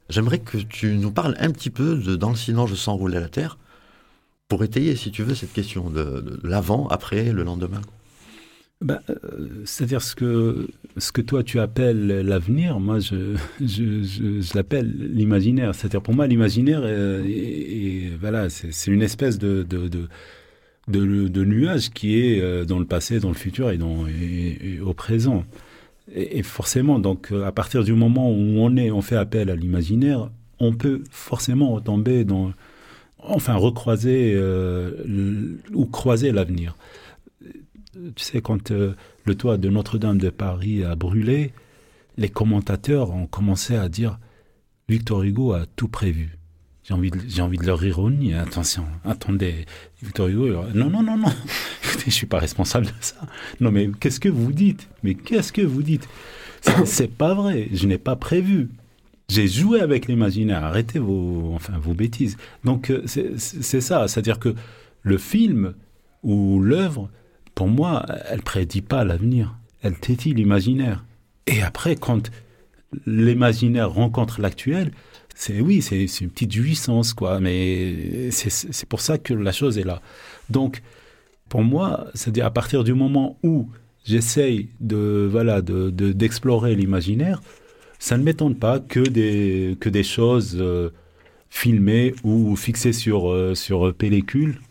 [0.10, 3.20] j'aimerais que tu nous parles un petit peu de Dans le silence, je sens rouler
[3.20, 3.58] la terre,
[4.50, 7.82] pour étayer, si tu veux, cette question de, l'avant, après, le lendemain
[8.82, 10.68] ben, euh, C'est-à-dire ce que,
[10.98, 15.76] ce que toi tu appelles l'avenir, moi je, je, l'appelle l'imaginaire.
[15.76, 20.08] C'est-à-dire pour moi l'imaginaire, euh, voilà, c'est une espèce de, de,
[20.88, 24.06] de, nuage qui est euh, dans le passé, dans le futur et, dans,
[24.82, 25.44] au présent.
[26.16, 30.32] Et, forcément, donc à partir du moment où on est, on fait appel à l'imaginaire,
[30.60, 32.52] on peut forcément retomber dans
[33.22, 36.76] enfin recroiser euh, ou croiser l'avenir.
[38.16, 38.96] Tu sais, quand euh,
[39.26, 41.54] le toit de Notre-Dame de Paris a brûlé,
[42.18, 44.20] les commentateurs ont commencé à dire
[44.88, 46.38] Victor Hugo a tout prévu.
[46.84, 48.34] J'ai envie, de, j'ai envie de leur ironie.
[48.34, 49.66] Attention, attendez,
[50.02, 51.32] Victor Hugo, non, non, non, non,
[52.06, 53.18] je suis pas responsable de ça.
[53.60, 54.90] Non, mais qu'est-ce que vous dites?
[55.04, 56.08] Mais qu'est-ce que vous dites?
[56.86, 58.70] C'est pas vrai, je n'ai pas prévu.
[59.30, 60.64] J'ai joué avec l'imaginaire.
[60.64, 62.38] Arrêtez vos, enfin, vos bêtises.
[62.64, 64.08] Donc, euh, c'est ça.
[64.08, 64.56] C'est-à-dire que
[65.04, 65.76] le film
[66.24, 67.10] ou l'œuvre,
[67.60, 69.54] pour moi, elle prédit pas l'avenir.
[69.82, 71.04] Elle tétille l'imaginaire.
[71.46, 72.32] Et après, quand
[73.06, 74.92] l'imaginaire rencontre l'actuel,
[75.36, 77.42] c'est oui, c'est une petite jouissance, quoi.
[77.42, 80.02] Mais c'est pour ça que la chose est là.
[80.50, 80.82] Donc,
[81.50, 83.68] pour moi, c'est-à-dire à partir du moment où
[84.06, 87.42] j'essaye de voilà d'explorer de, l'imaginaire,
[88.00, 90.92] ça ne m'étonne pas que des, que des choses euh,
[91.50, 94.62] filmées ou fixées sur, euh, sur pellicule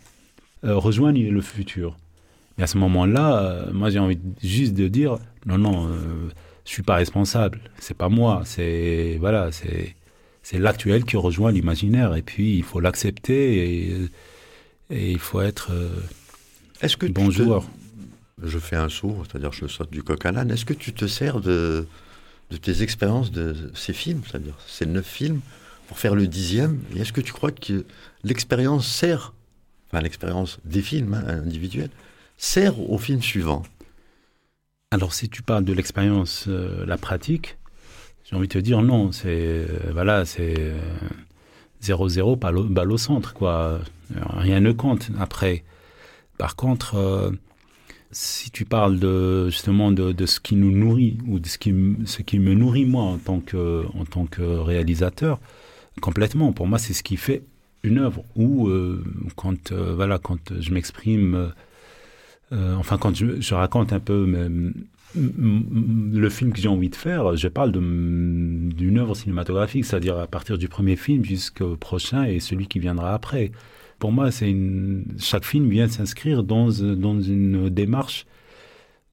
[0.65, 1.95] euh, rejoignent le futur.
[2.59, 5.89] Et à ce moment-là, moi j'ai envie juste de dire non, non,
[6.65, 7.61] je suis pas responsable.
[7.79, 8.43] C'est pas moi.
[8.45, 9.95] C'est voilà, c'est
[10.43, 12.17] c'est l'actuel qui rejoint l'imaginaire.
[12.17, 14.09] Et puis il faut l'accepter et,
[14.91, 15.71] et, il faut être
[16.81, 17.65] Est-ce que bon joueur.
[18.43, 20.51] Je fais un saut, c'est-à-dire je saute du coq à l'âne.
[20.51, 21.87] Est-ce que tu te sers de
[22.51, 25.41] de tes expériences de ces films, c'est-à-dire ces neuf films,
[25.87, 26.81] pour faire le dixième?
[26.95, 27.85] Et est-ce que tu crois que
[28.25, 29.35] l'expérience sert,
[29.91, 31.91] enfin l'expérience des films hein, individuels,
[32.39, 33.65] sert au film suivant
[34.93, 37.59] Alors si tu parles de l'expérience, euh, la pratique,
[38.25, 40.55] j'ai envie de te dire non, c'est euh, voilà, c'est
[41.83, 43.81] 0-0 euh, balle au centre, quoi.
[44.37, 45.65] Rien ne compte après.
[46.39, 47.33] Par contre,
[48.11, 51.75] si tu parles de, justement de, de, ce qui nous nourrit ou de ce qui,
[52.07, 55.41] ce qui me nourrit moi en tant que, en tant que réalisateur,
[56.01, 56.53] complètement.
[56.53, 57.43] Pour moi, c'est ce qui fait
[57.83, 58.25] une œuvre.
[58.37, 58.71] Ou
[59.37, 61.53] quand, voilà, quand je m'exprime,
[62.53, 64.27] euh, enfin quand je, je, raconte un peu
[65.15, 70.59] le film que j'ai envie de faire, je parle d'une œuvre cinématographique, c'est-à-dire à partir
[70.59, 73.53] du premier film jusqu'au prochain et celui qui viendra après
[73.99, 74.55] pour moi, c'est
[75.19, 78.27] chaque film vient s'inscrire dans, dans une démarche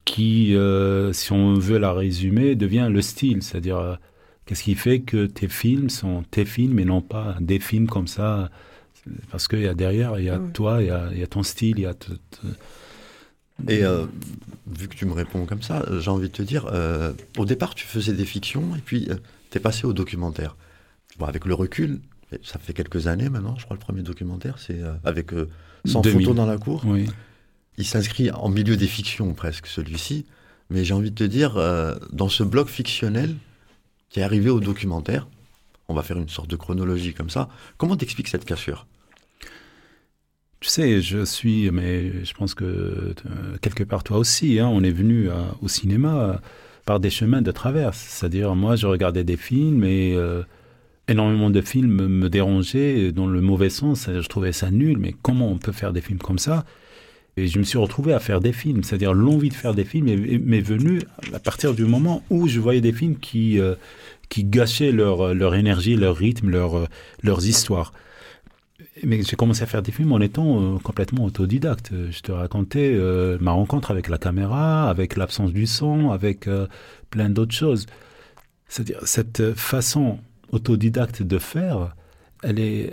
[0.04, 3.42] qui, euh, si on veut la résumer, devient le style.
[3.42, 3.96] C'est-à-dire, euh,
[4.44, 8.06] qu'est-ce qui fait que tes films sont tes films et non pas des films comme
[8.06, 8.50] ça?
[9.30, 11.26] Parce qu'il y a derrière, il y a toi, il y a, il y a,
[11.26, 11.94] ton style, il y a.
[13.68, 14.06] Et euh,
[14.66, 16.70] vu que tu me réponds comme ça, j'ai envie de te dire,
[17.38, 19.08] au départ, tu faisais des fictions et puis
[19.50, 20.56] tu es passé au documentaire.
[21.18, 22.00] Bon, avec le recul,
[22.42, 25.48] ça fait quelques années maintenant, je crois, le premier documentaire, c'est euh, avec euh,
[25.84, 26.82] Sans photo dans la cour.
[26.84, 27.06] Oui.
[27.78, 30.26] Il s'inscrit en milieu des fictions, presque, celui-ci.
[30.70, 33.36] Mais j'ai envie de te dire, euh, dans ce bloc fictionnel
[34.08, 35.28] qui est arrivé au documentaire,
[35.88, 38.86] on va faire une sorte de chronologie comme ça, comment t'expliques cette cassure?
[40.60, 43.14] Tu sais, je suis, mais je pense que euh,
[43.60, 45.28] quelque part toi aussi, hein, on est venu
[45.60, 46.40] au cinéma
[46.86, 47.98] par des chemins de traverse.
[47.98, 50.42] C'est-à-dire, moi, je regardais des films et euh,
[51.08, 54.08] énormément de films me dérangeaient dans le mauvais sens.
[54.08, 56.64] Je trouvais ça nul, mais comment on peut faire des films comme ça?
[57.36, 58.82] Et je me suis retrouvé à faire des films.
[58.82, 61.02] C'est-à-dire, l'envie de faire des films m'est venue
[61.34, 63.74] à partir du moment où je voyais des films qui, euh,
[64.30, 66.88] qui gâchaient leur, leur énergie, leur rythme, leur,
[67.22, 67.92] leurs histoires
[69.04, 71.92] mais j'ai commencé à faire des films en étant euh, complètement autodidacte.
[72.10, 76.66] Je te racontais euh, ma rencontre avec la caméra, avec l'absence du son, avec euh,
[77.10, 77.86] plein d'autres choses.
[78.68, 80.18] C'est-à-dire cette façon
[80.52, 81.94] autodidacte de faire,
[82.42, 82.92] elle est,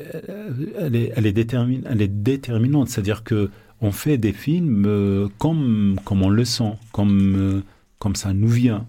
[0.79, 2.89] elle est, elle est, elle est déterminante.
[2.89, 3.49] C'est-à-dire que
[3.81, 7.63] on fait des films comme, comme on le sent, comme,
[7.99, 8.85] comme ça nous vient.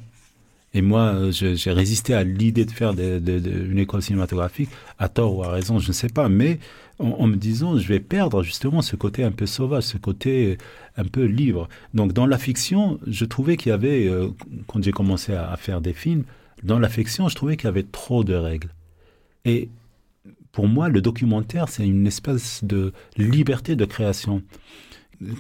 [0.74, 5.50] Et moi, j'ai résisté à l'idée de faire une école cinématographique, à tort ou à
[5.50, 6.58] raison, je ne sais pas, mais
[6.98, 10.58] en, me disant, je vais perdre justement ce côté un peu sauvage, ce côté
[10.96, 11.68] un peu libre.
[11.92, 14.28] Donc dans la fiction, je trouvais qu'il y avait, euh,
[14.66, 16.24] quand j'ai commencé à, faire des films,
[16.62, 18.70] dans la fiction, je trouvais qu'il y avait trop de règles.
[19.44, 19.68] Et
[20.52, 24.42] pour moi, le documentaire, c'est une espèce de liberté de création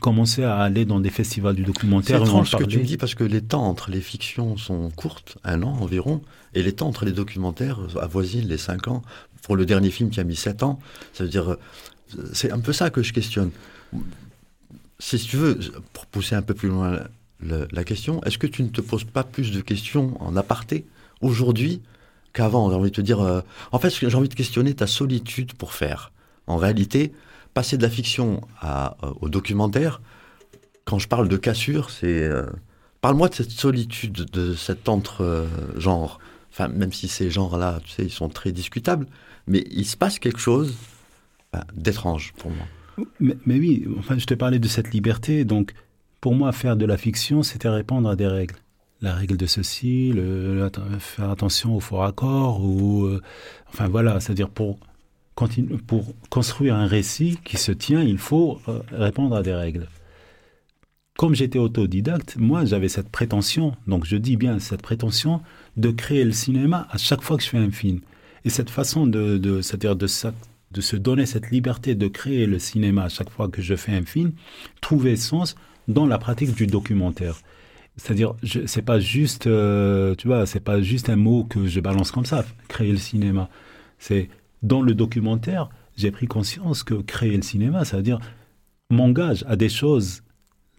[0.00, 2.18] commencer à aller dans des festivals du documentaire.
[2.18, 4.90] C'est étrange ce que tu me dis parce que les temps entre les fictions sont
[4.90, 6.22] courtes, un an environ,
[6.54, 9.02] et les temps entre les documentaires avoisinent les cinq ans.
[9.42, 10.78] Pour le dernier film qui a mis sept ans,
[11.12, 11.56] ça veut dire,
[12.32, 13.50] c'est un peu ça que je questionne.
[14.98, 15.58] Si tu veux,
[15.92, 17.00] pour pousser un peu plus loin
[17.40, 20.86] la, question, est-ce que tu ne te poses pas plus de questions en aparté
[21.20, 21.82] aujourd'hui
[22.32, 22.70] qu'avant?
[22.70, 23.40] J'ai envie de te dire, euh,
[23.72, 26.12] en fait, j'ai envie de questionner ta solitude pour faire.
[26.46, 27.12] En réalité,
[27.54, 28.88] passer de la fiction euh,
[29.20, 30.02] au documentaire,
[30.84, 32.24] quand je parle de cassure, c'est.
[32.24, 32.46] Euh,
[33.00, 36.18] parle-moi de cette solitude, de cet entre-genre.
[36.52, 39.06] Enfin, même si ces genres-là, tu sais, ils sont très discutables,
[39.46, 40.74] mais il se passe quelque chose
[41.52, 42.66] ben, d'étrange pour moi.
[43.18, 45.44] Mais, oui, enfin, je te parlais de cette liberté.
[45.44, 45.74] Donc,
[46.20, 48.54] pour moi, faire de la fiction, c'était répondre à des règles.
[49.00, 50.14] La règle de ceci,
[51.00, 53.04] faire attention au faux raccord, ou.
[53.04, 53.20] Euh,
[53.68, 54.78] enfin, voilà, c'est-à-dire pour
[55.86, 59.88] pour construire un récit qui se tient, il faut euh, répondre à des règles.
[61.16, 65.40] Comme j'étais autodidacte, moi j'avais cette prétention, donc je dis bien cette prétention,
[65.76, 68.00] de créer le cinéma à chaque fois que je fais un film.
[68.44, 73.08] Et cette façon de, c'est-à-dire de, se donner cette liberté de créer le cinéma à
[73.08, 74.32] chaque fois que je fais un film,
[74.80, 75.54] trouvait sens
[75.88, 77.40] dans la pratique du documentaire.
[77.96, 78.34] C'est-à-dire,
[78.66, 82.26] c'est pas juste, euh, tu vois, c'est pas juste un mot que je balance comme
[82.26, 83.48] ça, créer le cinéma.
[84.00, 84.28] C'est
[84.64, 88.18] dans le documentaire, j'ai pris conscience que créer le cinéma, c'est-à-dire
[88.90, 90.22] m'engage à des choses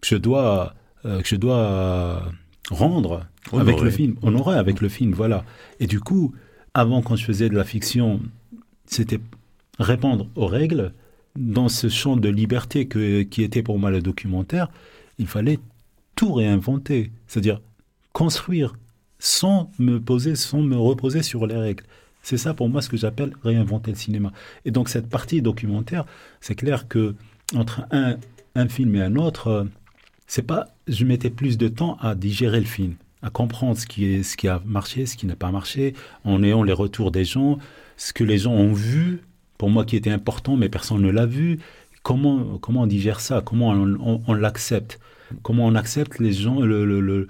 [0.02, 0.74] que je dois,
[1.06, 2.22] euh, que je dois
[2.70, 5.44] rendre avec le film, honorer avec le film, voilà.
[5.80, 6.34] Et du coup,
[6.74, 8.20] avant quand je faisais de la fiction,
[8.84, 9.20] c'était
[9.78, 10.92] répondre aux règles.
[11.36, 14.68] Dans ce champ de liberté que, qui était pour moi le documentaire,
[15.18, 15.58] il fallait
[16.14, 17.60] tout réinventer, c'est-à-dire
[18.14, 18.74] construire
[19.18, 21.84] sans me poser, sans me reposer sur les règles.
[22.26, 24.32] C'est ça pour moi ce que j'appelle réinventer le cinéma.
[24.64, 26.06] Et donc cette partie documentaire,
[26.40, 27.14] c'est clair que
[27.54, 28.16] entre un,
[28.56, 29.64] un film et un autre, euh,
[30.26, 34.06] c'est pas, je mettais plus de temps à digérer le film, à comprendre ce qui,
[34.06, 37.24] est, ce qui a marché, ce qui n'a pas marché, en ayant les retours des
[37.24, 37.58] gens,
[37.96, 39.20] ce que les gens ont vu,
[39.56, 41.60] pour moi qui était important, mais personne ne l'a vu.
[42.02, 43.40] Comment, comment on digère ça?
[43.40, 44.98] Comment on, l'accepte?
[45.42, 47.28] Comment on accepte les gens, le, le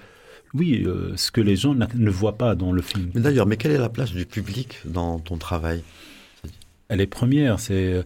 [0.56, 3.10] oui, euh, ce que les gens ne voient pas dans le film.
[3.14, 5.82] Mais d'ailleurs, mais quelle est la place du public dans ton travail?
[6.88, 7.60] Elle est première.
[7.60, 8.04] C'est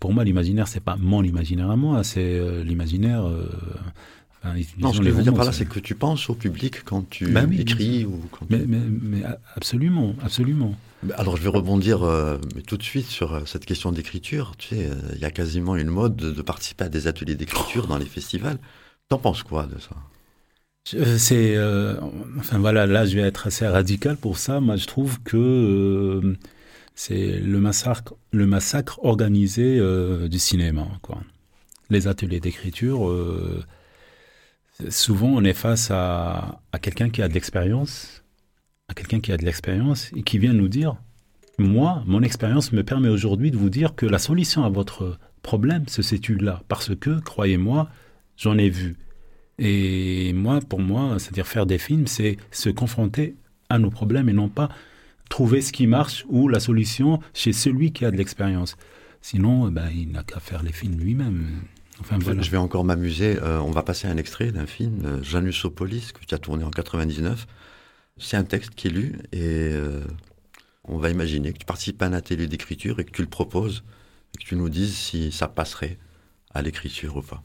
[0.00, 3.26] pour moi l'imaginaire, c'est pas mon imaginaire à moi, c'est euh, l'imaginaire.
[3.26, 3.48] Euh,
[4.78, 7.08] non, ce que je veux dire par là, c'est que tu penses au public quand
[7.10, 9.22] tu ben écris ou quand mais, mais,
[9.56, 10.74] absolument, absolument.
[11.16, 12.00] Alors je vais rebondir
[12.66, 14.54] tout de suite sur cette question d'écriture.
[14.56, 17.98] Tu sais, il y a quasiment une mode de participer à des ateliers d'écriture dans
[17.98, 18.58] les festivals.
[19.08, 19.96] T'en penses quoi de ça?
[20.84, 21.96] C'est, euh,
[22.38, 24.60] enfin voilà, là je vais être assez radical pour ça.
[24.60, 26.36] Moi, je trouve que euh,
[26.94, 30.88] c'est le massacre, le massacre organisé euh, du cinéma.
[31.90, 33.10] Les ateliers d'écriture,
[34.90, 38.24] souvent on est face à, à quelqu'un qui a de l'expérience,
[38.88, 40.96] à quelqu'un qui a de l'expérience et qui vient nous dire,
[41.58, 45.88] moi, mon expérience me permet aujourd'hui de vous dire que la solution à votre problème
[45.88, 47.88] se situe là, parce que, croyez-moi,
[48.36, 48.96] j'en ai vu.
[49.58, 53.34] Et moi, pour moi, c'est-à-dire faire des films, c'est se confronter
[53.68, 54.68] à nos problèmes et non pas
[55.28, 58.76] trouver ce qui marche ou la solution chez celui qui a de l'expérience.
[59.20, 61.62] Sinon, ben, il n'a qu'à faire les films lui-même.
[62.00, 62.42] Enfin, voilà.
[62.42, 63.36] Je vais encore m'amuser.
[63.42, 66.70] Euh, on va passer un extrait d'un film, euh, Janusopolis, que tu as tourné en
[66.70, 67.46] 99.
[68.18, 69.40] C'est un texte qui est lu et
[69.72, 70.04] euh,
[70.84, 73.84] on va imaginer que tu participes à un atelier d'écriture et que tu le proposes
[74.34, 75.98] et que tu nous dises si ça passerait
[76.52, 77.42] à l'écriture ou pas.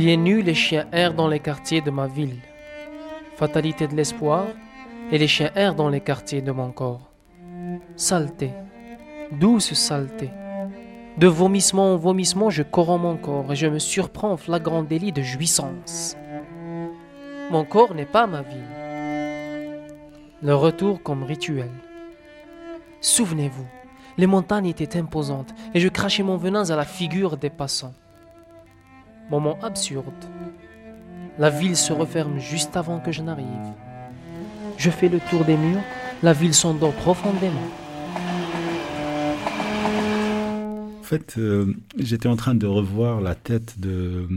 [0.00, 2.38] Pieds nus, les chiens errent dans les quartiers de ma ville.
[3.36, 4.46] Fatalité de l'espoir,
[5.12, 7.10] et les chiens errent dans les quartiers de mon corps.
[7.96, 8.50] Saleté,
[9.30, 10.30] douce saleté.
[11.18, 15.12] De vomissement en vomissement, je corromps mon corps et je me surprends en flagrant délit
[15.12, 16.16] de jouissance.
[17.50, 18.72] Mon corps n'est pas ma ville.
[20.42, 21.72] Le retour comme rituel.
[23.02, 23.66] Souvenez-vous,
[24.16, 27.92] les montagnes étaient imposantes et je crachais mon venin à la figure des passants.
[29.30, 30.04] Moment absurde.
[31.38, 33.46] La ville se referme juste avant que je n'arrive.
[34.76, 35.82] Je fais le tour des murs,
[36.22, 37.68] la ville s'endort profondément.
[41.00, 44.28] En fait, euh, j'étais en train de revoir la tête de,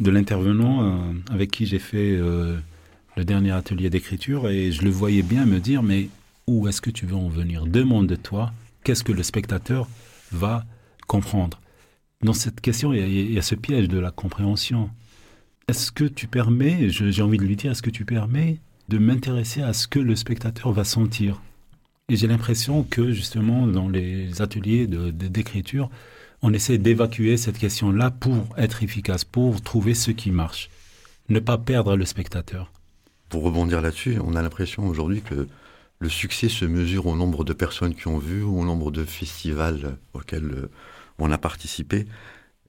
[0.00, 2.58] l'intervenant euh, avec qui j'ai fait euh,
[3.16, 6.08] le dernier atelier d'écriture et je le voyais bien me dire, mais
[6.46, 7.66] où est-ce que tu veux en venir?
[7.66, 8.52] Demande-toi,
[8.84, 9.88] qu'est-ce que le spectateur
[10.30, 10.64] va
[11.06, 11.61] comprendre?
[12.22, 14.90] Dans cette question, il y, a, ce piège de la compréhension.
[15.68, 18.58] Est-ce que tu permets, j'ai envie de lui dire, est-ce que tu permets
[18.88, 21.40] de m'intéresser à ce que le spectateur va sentir?
[22.08, 25.90] Et j'ai l'impression que justement, dans les ateliers d'écriture,
[26.42, 30.70] on essaie d'évacuer cette question-là pour être efficace, pour trouver ce qui marche.
[31.28, 32.72] Ne pas perdre le spectateur.
[33.28, 35.48] Pour rebondir là-dessus, on a l'impression aujourd'hui que
[36.00, 39.96] le succès se mesure au nombre de personnes qui ont vu, au nombre de festivals
[40.14, 40.68] auxquels
[41.22, 42.06] on a participé.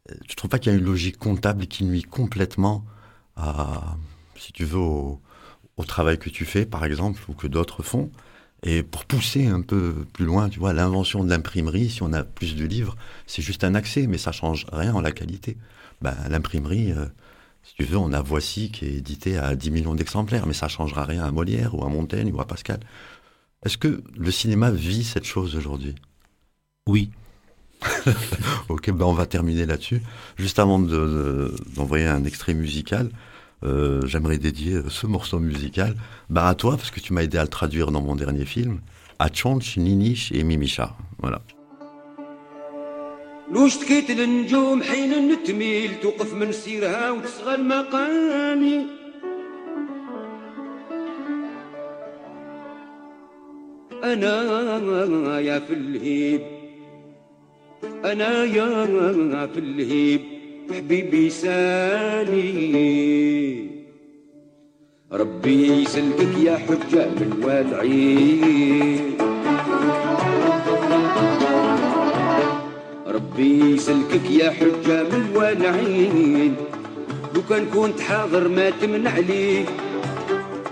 [0.10, 2.86] Je ne trouve pas qu'il y a une logique comptable qui nuit complètement
[3.36, 3.98] à,
[4.36, 5.20] si tu veux, au,
[5.88, 8.12] travail que tu fais, par exemple, ou que d'autres font?
[8.64, 12.24] Et pour pousser un peu plus loin, tu vois, l'invention de l'imprimerie, si on a
[12.24, 12.96] plus de livres,
[13.28, 15.58] c'est juste un accès, mais ça change rien en la qualité.
[16.02, 17.06] Ben, l'imprimerie, euh,
[17.64, 20.70] si tu veux, on a Voici qui est édité à 10 millions d'exemplaires, mais ça
[20.70, 22.80] changera rien à Molière ou à Montaigne ou à Pascal.
[23.66, 25.96] Est-ce que le cinéma vit cette chose aujourd'hui?
[26.88, 27.12] Oui.
[28.69, 30.03] ok, ben on va terminer là-dessus.
[30.37, 33.11] Juste avant d'envoyer un extrait musical,
[33.65, 35.95] euh, j'aimerais dédier ce morceau musical
[36.31, 38.81] bah, à toi, parce que tu m'as aidé à le traduire dans mon dernier film,
[39.19, 40.97] à Chonch, Ninish et Mimicha.
[41.19, 41.41] Voilà.
[54.05, 56.62] أنا يا في الهيب
[60.72, 62.54] حبيبي سالي
[65.12, 69.18] ربي يسلكك يا حجة من وادعين
[73.08, 76.56] ربي يسلكك يا حجة من وادعين
[77.36, 79.66] لو كان كنت حاضر ما تمنع لي.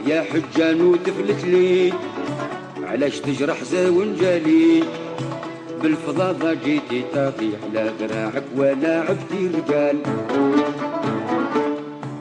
[0.07, 1.93] يا حجة وتفلت لي.
[2.83, 4.83] علاش تجرح زاون جالي.
[5.83, 9.97] بالفضاضة جيتي تطيح لا ذراعك ولا عبدي رجال.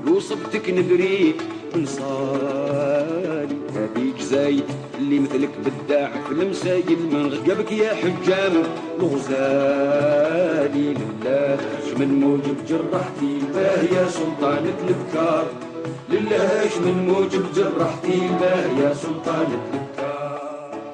[0.06, 1.36] لو صبتك نبريك
[1.76, 4.64] نصالي هذيك زايد
[4.98, 8.62] اللي مثلك بداع في المسايل من غقبك يا حجام
[9.00, 11.56] الغزالي لله.
[11.98, 15.46] من موجب جرحتي باه يا سلطانة البكار
[16.10, 19.79] لله من موجب جرحتي باه يا سلطانة البكار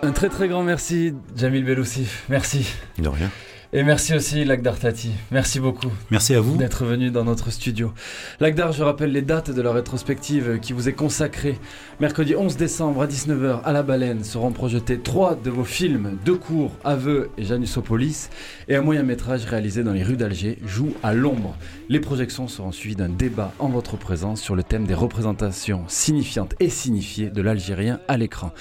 [0.06, 2.26] Un très très grand merci, Jamil Beloussif.
[2.28, 2.64] Merci.
[2.96, 3.28] De rien.
[3.72, 5.10] Et merci aussi Lagdar Tati.
[5.32, 5.90] Merci beaucoup.
[6.12, 7.92] Merci à vous d'être venu dans notre studio.
[8.38, 11.58] Lagdar, je rappelle les dates de la rétrospective qui vous est consacrée.
[11.98, 16.36] Mercredi 11 décembre à 19h à la Baleine seront projetés trois de vos films, Deux
[16.36, 18.30] cours, Aveux et Janusopolis,
[18.68, 21.56] et un moyen métrage réalisé dans les rues d'Alger, Joue à l'ombre.
[21.88, 26.54] Les projections seront suivies d'un débat en votre présence sur le thème des représentations signifiantes
[26.60, 28.52] et signifiées de l'Algérien à l'écran.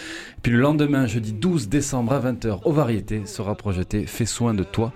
[0.46, 4.62] Puis le lendemain, jeudi 12 décembre à 20h, aux variétés, sera projeté Fais soin de
[4.62, 4.94] toi,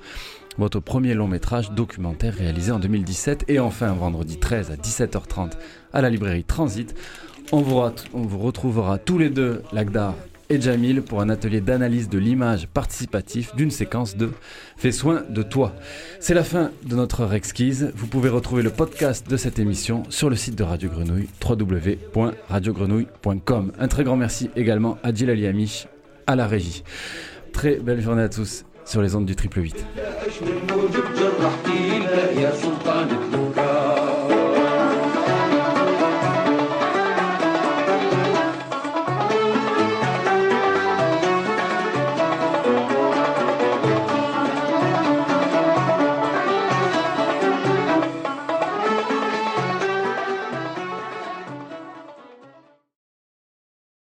[0.60, 3.46] votre premier long métrage documentaire réalisé en 2017.
[3.48, 5.54] Et enfin, vendredi 13 à 17h30
[5.92, 6.94] à la librairie Transit,
[7.52, 7.80] on vous,
[8.38, 10.14] retrouvera tous les deux, Lagdar
[10.50, 14.32] et Jamil, pour un atelier d'analyse de l'image participatif d'une séquence de
[14.78, 15.74] Fais soin de toi.
[16.20, 17.94] C'est la fin de notre heure exquise.
[17.96, 23.72] Vous pouvez retrouver le podcast de cette émission sur le site de Radio Grenouille, www.radiogrenouille.com.
[23.78, 25.88] Un très grand merci également à Djilali Amish
[26.28, 26.84] à la régie.
[27.54, 29.86] Très belle journée à tous sur les ondes du triple 8.